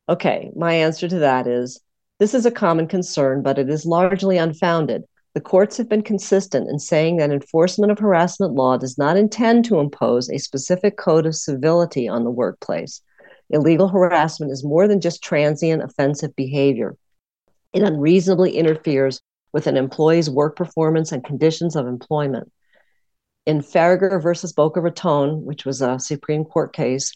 Okay, 0.07 0.51
my 0.55 0.73
answer 0.73 1.07
to 1.07 1.17
that 1.17 1.47
is 1.47 1.81
this 2.19 2.35
is 2.35 2.45
a 2.45 2.51
common 2.51 2.87
concern, 2.87 3.41
but 3.41 3.57
it 3.57 3.71
is 3.71 3.87
largely 3.87 4.37
unfounded. 4.37 5.03
The 5.33 5.41
courts 5.41 5.77
have 5.77 5.89
been 5.89 6.03
consistent 6.03 6.69
in 6.69 6.77
saying 6.77 7.17
that 7.17 7.31
enforcement 7.31 7.91
of 7.91 7.97
harassment 7.97 8.53
law 8.53 8.77
does 8.77 8.99
not 8.99 9.17
intend 9.17 9.65
to 9.65 9.79
impose 9.79 10.29
a 10.29 10.37
specific 10.37 10.95
code 10.95 11.25
of 11.25 11.35
civility 11.35 12.07
on 12.07 12.23
the 12.23 12.29
workplace. 12.29 13.01
Illegal 13.49 13.87
harassment 13.87 14.51
is 14.51 14.63
more 14.63 14.87
than 14.87 15.01
just 15.01 15.23
transient 15.23 15.81
offensive 15.81 16.35
behavior. 16.35 16.95
It 17.73 17.81
unreasonably 17.81 18.57
interferes 18.57 19.21
with 19.53 19.67
an 19.67 19.77
employee's 19.77 20.29
work 20.29 20.55
performance 20.55 21.11
and 21.11 21.23
conditions 21.23 21.75
of 21.75 21.87
employment. 21.87 22.51
In 23.45 23.61
Faragher 23.61 24.21
versus 24.21 24.53
Boca 24.53 24.81
Raton, 24.81 25.43
which 25.43 25.65
was 25.65 25.81
a 25.81 25.99
Supreme 25.99 26.45
Court 26.45 26.73
case, 26.73 27.13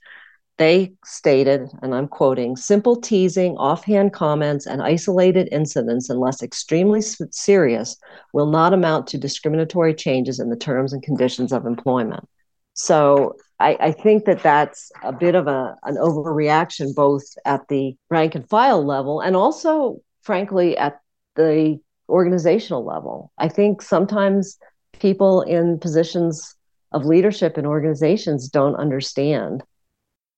they 0.57 0.93
stated, 1.03 1.69
and 1.81 1.95
I'm 1.95 2.07
quoting, 2.07 2.55
simple 2.55 2.95
teasing, 2.95 3.57
offhand 3.57 4.13
comments, 4.13 4.67
and 4.67 4.81
isolated 4.83 5.49
incidents, 5.51 6.09
unless 6.09 6.43
extremely 6.43 7.01
serious, 7.01 7.97
will 8.33 8.45
not 8.45 8.73
amount 8.73 9.07
to 9.07 9.17
discriminatory 9.17 9.95
changes 9.95 10.39
in 10.39 10.49
the 10.49 10.55
terms 10.55 10.93
and 10.93 11.01
conditions 11.01 11.51
of 11.51 11.65
employment. 11.65 12.27
So 12.73 13.35
I, 13.59 13.77
I 13.79 13.91
think 13.91 14.25
that 14.25 14.43
that's 14.43 14.91
a 15.03 15.11
bit 15.11 15.35
of 15.35 15.47
a, 15.47 15.75
an 15.83 15.95
overreaction, 15.95 16.93
both 16.93 17.23
at 17.45 17.67
the 17.67 17.95
rank 18.09 18.35
and 18.35 18.47
file 18.47 18.83
level 18.83 19.21
and 19.21 19.35
also, 19.35 20.01
frankly, 20.21 20.77
at 20.77 20.99
the 21.35 21.79
organizational 22.09 22.85
level. 22.85 23.31
I 23.37 23.47
think 23.47 23.81
sometimes 23.81 24.57
people 24.99 25.41
in 25.41 25.79
positions 25.79 26.55
of 26.91 27.05
leadership 27.05 27.57
in 27.57 27.65
organizations 27.65 28.49
don't 28.49 28.75
understand 28.75 29.63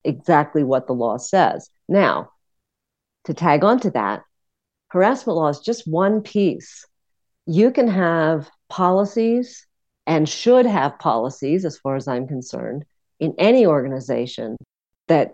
exactly 0.04 0.64
what 0.64 0.86
the 0.86 0.94
law 0.94 1.16
says. 1.16 1.68
Now, 1.88 2.30
to 3.24 3.34
tag 3.34 3.64
on 3.64 3.80
to 3.80 3.90
that, 3.90 4.22
harassment 4.88 5.36
law 5.36 5.48
is 5.48 5.60
just 5.60 5.86
one 5.86 6.22
piece. 6.22 6.86
You 7.46 7.70
can 7.70 7.88
have 7.88 8.48
policies 8.68 9.66
and 10.06 10.28
should 10.28 10.66
have 10.66 10.98
policies, 10.98 11.64
as 11.64 11.78
far 11.78 11.96
as 11.96 12.06
I'm 12.06 12.28
concerned, 12.28 12.84
in 13.18 13.34
any 13.38 13.66
organization 13.66 14.56
that 15.08 15.32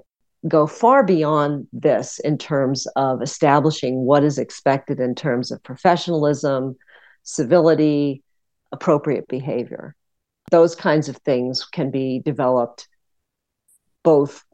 go 0.49 0.67
far 0.67 1.05
beyond 1.05 1.67
this 1.73 2.19
in 2.21 2.37
terms 2.37 2.87
of 2.97 3.23
establishing 3.23 4.05
what 4.05 4.25
is 4.25 4.39
expected 4.39 4.99
in 5.01 5.15
terms 5.15 5.51
of 5.51 5.63
professionalism, 5.63 6.77
civility, 7.23 8.23
appropriate 8.73 9.29
behavior. 9.29 9.95
Those 10.51 10.75
kinds 10.75 11.09
of 11.09 11.17
things 11.19 11.65
can 11.65 11.91
be 11.91 12.21
developed 12.25 12.89
both 14.03 14.45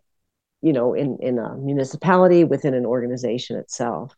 you 0.61 0.72
know, 0.72 0.94
in, 0.94 1.18
in 1.20 1.38
a 1.38 1.55
municipality, 1.57 2.44
within 2.44 2.74
an 2.74 2.85
organization 2.85 3.57
itself. 3.57 4.14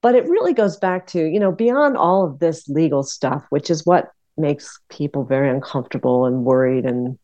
But 0.00 0.14
it 0.14 0.28
really 0.28 0.52
goes 0.52 0.76
back 0.76 1.08
to, 1.08 1.24
you 1.24 1.40
know, 1.40 1.50
beyond 1.50 1.96
all 1.96 2.24
of 2.24 2.38
this 2.38 2.68
legal 2.68 3.02
stuff, 3.02 3.44
which 3.50 3.68
is 3.68 3.84
what 3.84 4.10
makes 4.36 4.78
people 4.88 5.24
very 5.24 5.50
uncomfortable 5.50 6.26
and 6.26 6.44
worried 6.44 6.84
and 6.84 7.18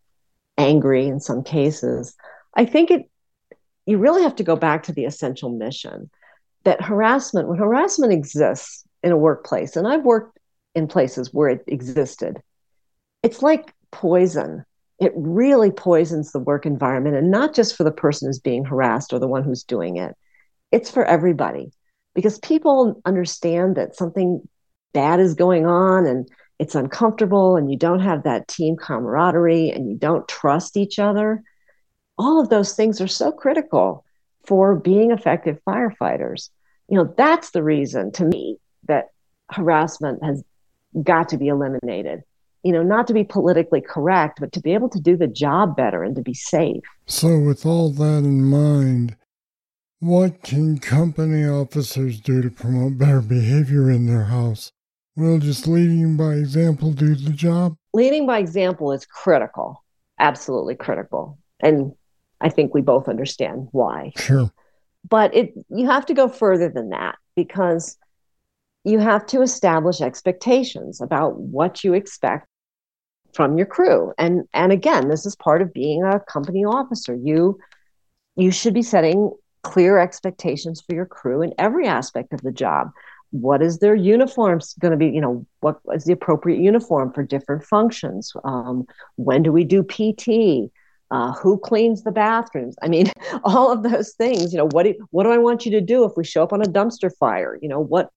angry 0.59 1.07
in 1.07 1.21
some 1.21 1.45
cases. 1.45 2.17
I 2.57 2.65
think 2.65 2.91
it 2.91 3.09
you 3.87 3.99
really 3.99 4.23
have 4.23 4.37
to 4.37 4.45
go 4.45 4.57
back 4.57 4.85
to 4.85 4.93
the 4.93 5.05
essential 5.05 5.51
mission 5.51 6.11
that 6.65 6.83
harassment, 6.83 7.49
when 7.49 7.59
harassment 7.59 8.13
exists 8.13 8.85
in 9.03 9.13
a 9.13 9.17
workplace, 9.17 9.77
and 9.77 9.87
I've 9.87 10.05
worked 10.05 10.39
in 10.75 10.89
places 10.89 11.33
where 11.33 11.49
it 11.49 11.65
existed, 11.67 12.39
it's 13.23 13.43
like 13.43 13.73
poison. 13.93 14.65
It 14.99 15.13
really 15.15 15.71
poisons 15.71 16.33
the 16.33 16.39
work 16.39 16.67
environment 16.67 17.17
and 17.17 17.31
not 17.31 17.55
just 17.55 17.77
for 17.77 17.85
the 17.85 17.91
person 17.91 18.29
who's 18.29 18.39
being 18.39 18.65
harassed 18.65 19.13
or 19.13 19.19
the 19.19 19.29
one 19.29 19.45
who's 19.45 19.65
doing 19.65 19.97
it. 19.97 20.15
It's 20.73 20.91
for 20.91 21.05
everybody 21.05 21.73
because 22.15 22.39
people 22.39 23.01
understand 23.05 23.77
that 23.77 23.97
something 23.97 24.47
bad 24.93 25.21
is 25.21 25.35
going 25.35 25.67
on 25.67 26.07
and 26.07 26.29
it's 26.59 26.75
uncomfortable 26.77 27.57
and 27.57 27.71
you 27.71 27.77
don't 27.77 28.01
have 28.01 28.23
that 28.23 28.47
team 28.47 28.77
camaraderie 28.77 29.71
and 29.71 29.89
you 29.91 29.97
don't 29.97 30.27
trust 30.29 30.77
each 30.77 30.99
other 30.99 31.43
all 32.19 32.41
of 32.41 32.49
those 32.49 32.75
things 32.75 33.01
are 33.01 33.09
so 33.09 33.33
critical 33.33 34.05
for 34.47 34.75
being 34.75 35.11
effective 35.11 35.59
firefighters 35.67 36.51
you 36.89 36.97
know 36.97 37.13
that's 37.17 37.51
the 37.51 37.63
reason 37.63 38.13
to 38.13 38.25
me 38.25 38.59
that 38.87 39.09
harassment 39.51 40.23
has 40.23 40.43
got 41.03 41.29
to 41.29 41.37
be 41.37 41.49
eliminated 41.49 42.23
you 42.65 42.73
know, 42.73 42.83
not 42.83 43.07
to 43.07 43.13
be 43.13 43.25
politically 43.25 43.83
correct, 43.83 44.41
but 44.41 44.51
to 44.53 44.61
be 44.61 44.73
able 44.73 44.89
to 44.89 44.99
do 44.99 45.17
the 45.17 45.29
job 45.29 45.77
better 45.77 46.03
and 46.03 46.17
to 46.17 46.23
be 46.23 46.33
safe. 46.33 46.83
So, 47.07 47.39
with 47.39 47.67
all 47.67 47.91
that 47.91 48.25
in 48.25 48.43
mind, 48.43 49.17
what 50.01 50.43
can 50.43 50.79
company 50.79 51.47
officers 51.47 52.21
do 52.21 52.41
to 52.41 52.51
promote 52.51 52.99
better 52.99 53.21
behavior 53.21 53.91
in 53.91 54.07
their 54.07 54.25
house? 54.25 54.73
Will 55.15 55.39
just 55.39 55.69
leading 55.69 56.17
by 56.17 56.33
example 56.33 56.93
do 56.93 57.15
the 57.15 57.33
job? 57.33 57.77
Leading 57.93 58.27
by 58.27 58.39
example 58.39 58.93
is 58.93 59.05
critical, 59.05 59.85
absolutely 60.19 60.75
critical. 60.75 61.39
And 61.61 61.93
I 62.41 62.49
think 62.49 62.75
we 62.75 62.83
both 62.83 63.09
understand 63.09 63.69
why. 63.73 64.13
Sure. 64.17 64.51
But 65.09 65.35
it 65.35 65.55
you 65.69 65.87
have 65.87 66.07
to 66.07 66.15
go 66.15 66.29
further 66.29 66.69
than 66.69 66.91
that 66.91 67.17
because 67.37 67.97
you 68.85 68.99
have 68.99 69.27
to 69.27 69.43
establish 69.43 70.01
expectations 70.01 71.01
about 71.01 71.39
what 71.39 71.85
you 71.85 71.95
expect 71.95 72.47
from 73.33 73.57
your 73.57 73.67
crew. 73.67 74.13
And 74.19 74.45
and 74.53 74.73
again 74.73 75.09
this 75.09 75.27
is 75.27 75.37
part 75.37 75.63
of 75.63 75.73
being 75.73 76.05
a 76.05 76.21
company 76.21 76.65
officer. 76.65 77.15
You 77.15 77.59
you 78.37 78.51
should 78.51 78.75
be 78.75 78.83
setting 78.83 79.33
clear 79.63 79.99
expectations 79.99 80.83
for 80.83 80.95
your 80.95 81.07
crew 81.07 81.43
in 81.43 81.55
every 81.59 81.87
aspect 81.87 82.33
of 82.33 82.43
the 82.43 82.53
job. 82.53 82.91
What 83.31 83.63
is 83.63 83.79
their 83.79 83.95
uniforms 83.95 84.75
going 84.75 84.93
to 84.93 84.97
be 84.97 85.09
you 85.09 85.21
know 85.21 85.47
what 85.61 85.81
is 85.95 86.05
the 86.05 86.13
appropriate 86.13 86.61
uniform 86.61 87.13
for 87.13 87.23
different 87.23 87.65
functions? 87.65 88.33
Um, 88.45 88.87
when 89.17 89.43
do 89.43 89.53
we 89.53 89.65
do 89.65 89.83
pt 89.83 90.71
uh, 91.11 91.33
who 91.33 91.59
cleans 91.59 92.03
the 92.03 92.13
bathrooms 92.13 92.77
i 92.83 92.89
mean 92.89 93.07
all 93.45 93.71
of 93.71 93.83
those 93.83 94.13
things 94.13 94.53
you 94.53 94.59
know 94.59 94.69
what 94.73 94.85
do, 94.85 94.95
what 95.11 95.25
do 95.25 95.31
i 95.31 95.39
want 95.39 95.65
you 95.65 95.71
to 95.71 95.81
do 95.81 96.05
if 96.05 96.13
we 96.17 96.25
show 96.25 96.43
up 96.43 96.53
on 96.53 96.63
a 96.63 96.67
dumpster 96.67 97.11
fire 97.19 97.59
you 97.61 97.69
know 97.69 97.81
what 97.81 98.11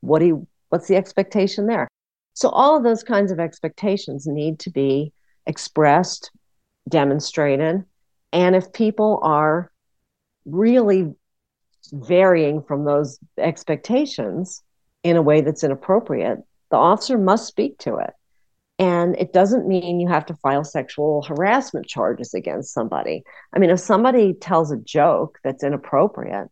what 0.00 0.18
do 0.18 0.26
you 0.26 0.46
What's 0.72 0.88
the 0.88 0.96
expectation 0.96 1.66
there? 1.66 1.86
So, 2.32 2.48
all 2.48 2.78
of 2.78 2.82
those 2.82 3.02
kinds 3.02 3.30
of 3.30 3.38
expectations 3.38 4.26
need 4.26 4.58
to 4.60 4.70
be 4.70 5.12
expressed, 5.46 6.30
demonstrated. 6.88 7.84
And 8.32 8.56
if 8.56 8.72
people 8.72 9.20
are 9.22 9.70
really 10.46 11.14
varying 11.92 12.62
from 12.62 12.86
those 12.86 13.18
expectations 13.36 14.62
in 15.02 15.16
a 15.16 15.22
way 15.22 15.42
that's 15.42 15.62
inappropriate, 15.62 16.38
the 16.70 16.78
officer 16.78 17.18
must 17.18 17.46
speak 17.46 17.76
to 17.80 17.96
it. 17.96 18.14
And 18.78 19.16
it 19.16 19.32
doesn't 19.32 19.68
mean 19.68 20.00
you 20.00 20.08
have 20.08 20.26
to 20.26 20.36
file 20.36 20.64
sexual 20.64 21.22
harassment 21.22 21.86
charges 21.86 22.34
against 22.34 22.72
somebody. 22.72 23.22
I 23.52 23.58
mean, 23.58 23.70
if 23.70 23.80
somebody 23.80 24.34
tells 24.34 24.72
a 24.72 24.76
joke 24.76 25.38
that's 25.44 25.62
inappropriate, 25.62 26.48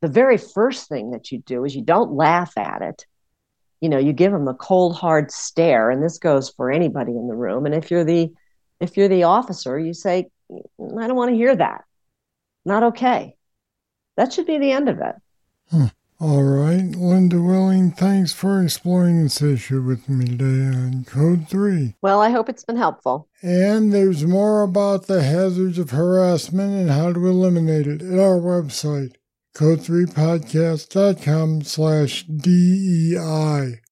the 0.00 0.08
very 0.08 0.36
first 0.36 0.88
thing 0.88 1.12
that 1.12 1.32
you 1.32 1.38
do 1.38 1.64
is 1.64 1.74
you 1.74 1.82
don't 1.82 2.12
laugh 2.12 2.58
at 2.58 2.82
it. 2.82 3.06
You 3.80 3.88
know, 3.88 3.98
you 3.98 4.12
give 4.12 4.32
them 4.32 4.48
a 4.48 4.54
cold, 4.54 4.96
hard 4.96 5.30
stare, 5.30 5.90
and 5.90 6.02
this 6.02 6.18
goes 6.18 6.50
for 6.50 6.70
anybody 6.70 7.12
in 7.12 7.28
the 7.28 7.34
room. 7.34 7.66
And 7.66 7.74
if 7.74 7.90
you're 7.90 8.04
the 8.04 8.32
if 8.80 8.96
you're 8.96 9.08
the 9.08 9.22
officer, 9.22 9.78
you 9.78 9.94
say, 9.94 10.26
I 10.50 11.06
don't 11.06 11.16
want 11.16 11.30
to 11.30 11.36
hear 11.36 11.54
that. 11.54 11.84
Not 12.64 12.82
okay. 12.82 13.36
That 14.16 14.32
should 14.32 14.46
be 14.46 14.58
the 14.58 14.72
end 14.72 14.88
of 14.88 14.98
it. 14.98 15.14
Hmm. 15.70 15.86
All 16.20 16.42
right, 16.42 16.53
thanks 18.24 18.32
for 18.32 18.62
exploring 18.62 19.22
this 19.22 19.42
issue 19.42 19.82
with 19.82 20.08
me 20.08 20.24
today 20.24 20.74
on 20.74 21.04
Code 21.04 21.46
3. 21.46 21.96
Well, 22.00 22.22
I 22.22 22.30
hope 22.30 22.48
it's 22.48 22.64
been 22.64 22.78
helpful. 22.78 23.28
And 23.42 23.92
there's 23.92 24.24
more 24.24 24.62
about 24.62 25.08
the 25.08 25.22
hazards 25.22 25.78
of 25.78 25.90
harassment 25.90 26.72
and 26.72 26.88
how 26.88 27.12
to 27.12 27.26
eliminate 27.26 27.86
it 27.86 28.00
at 28.00 28.18
our 28.18 28.38
website, 28.38 29.16
code3podcast.com 29.54 31.64
slash 31.64 32.22
DEI. 32.22 33.82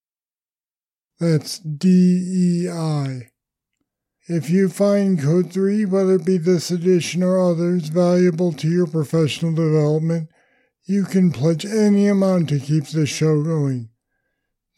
That's 1.20 1.58
DEI. 1.58 3.28
If 4.28 4.48
you 4.48 4.70
find 4.70 5.20
Code 5.20 5.52
3, 5.52 5.84
whether 5.84 6.14
it 6.14 6.24
be 6.24 6.38
this 6.38 6.70
edition 6.70 7.22
or 7.22 7.38
others, 7.38 7.88
valuable 7.88 8.54
to 8.54 8.70
your 8.70 8.86
professional 8.86 9.54
development, 9.54 10.30
you 10.84 11.04
can 11.04 11.32
pledge 11.32 11.66
any 11.66 12.08
amount 12.08 12.48
to 12.48 12.58
keep 12.58 12.86
this 12.86 13.10
show 13.10 13.42
going. 13.42 13.90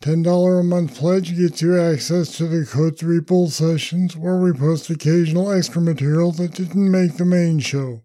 $10 0.04 0.60
a 0.60 0.62
month 0.62 0.98
pledge 0.98 1.34
gets 1.34 1.62
you 1.62 1.80
access 1.80 2.36
to 2.36 2.46
the 2.46 2.66
Code 2.66 2.98
3 2.98 3.20
Bull 3.20 3.48
sessions 3.48 4.14
where 4.14 4.36
we 4.36 4.52
post 4.52 4.90
occasional 4.90 5.50
extra 5.50 5.80
material 5.80 6.30
that 6.32 6.52
didn't 6.52 6.90
make 6.90 7.16
the 7.16 7.24
main 7.24 7.58
show. 7.58 8.02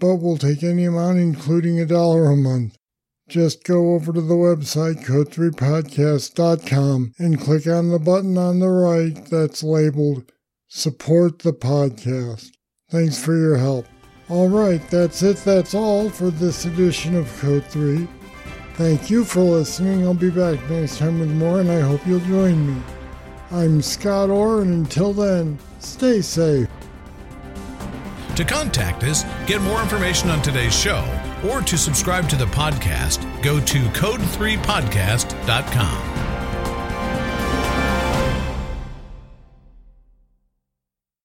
But 0.00 0.16
we'll 0.16 0.36
take 0.36 0.64
any 0.64 0.84
amount, 0.84 1.18
including 1.18 1.78
a 1.78 1.86
dollar 1.86 2.28
a 2.28 2.36
month. 2.36 2.76
Just 3.28 3.62
go 3.62 3.94
over 3.94 4.12
to 4.12 4.20
the 4.20 4.34
website, 4.34 5.04
code3podcast.com, 5.04 7.12
and 7.20 7.40
click 7.40 7.68
on 7.68 7.90
the 7.90 8.00
button 8.00 8.36
on 8.36 8.58
the 8.58 8.68
right 8.68 9.24
that's 9.30 9.62
labeled 9.62 10.32
Support 10.66 11.38
the 11.38 11.52
Podcast. 11.52 12.50
Thanks 12.90 13.22
for 13.22 13.36
your 13.36 13.58
help. 13.58 13.86
All 14.28 14.48
right, 14.48 14.82
that's 14.90 15.22
it. 15.22 15.36
That's 15.36 15.72
all 15.72 16.10
for 16.10 16.30
this 16.30 16.64
edition 16.64 17.14
of 17.14 17.32
Code 17.38 17.64
3. 17.66 18.08
Thank 18.78 19.10
you 19.10 19.24
for 19.24 19.40
listening. 19.40 20.04
I'll 20.04 20.14
be 20.14 20.30
back 20.30 20.70
next 20.70 20.98
time 20.98 21.18
with 21.18 21.32
more, 21.32 21.58
and 21.58 21.68
I 21.68 21.80
hope 21.80 22.06
you'll 22.06 22.20
join 22.20 22.76
me. 22.76 22.82
I'm 23.50 23.82
Scott 23.82 24.30
Orr, 24.30 24.62
and 24.62 24.72
until 24.72 25.12
then, 25.12 25.58
stay 25.80 26.20
safe. 26.20 26.68
To 28.36 28.44
contact 28.44 29.02
us, 29.02 29.24
get 29.48 29.60
more 29.62 29.82
information 29.82 30.30
on 30.30 30.40
today's 30.42 30.78
show, 30.78 31.04
or 31.50 31.60
to 31.62 31.76
subscribe 31.76 32.28
to 32.28 32.36
the 32.36 32.46
podcast, 32.46 33.42
go 33.42 33.58
to 33.58 33.80
code3podcast.com. 33.80 36.17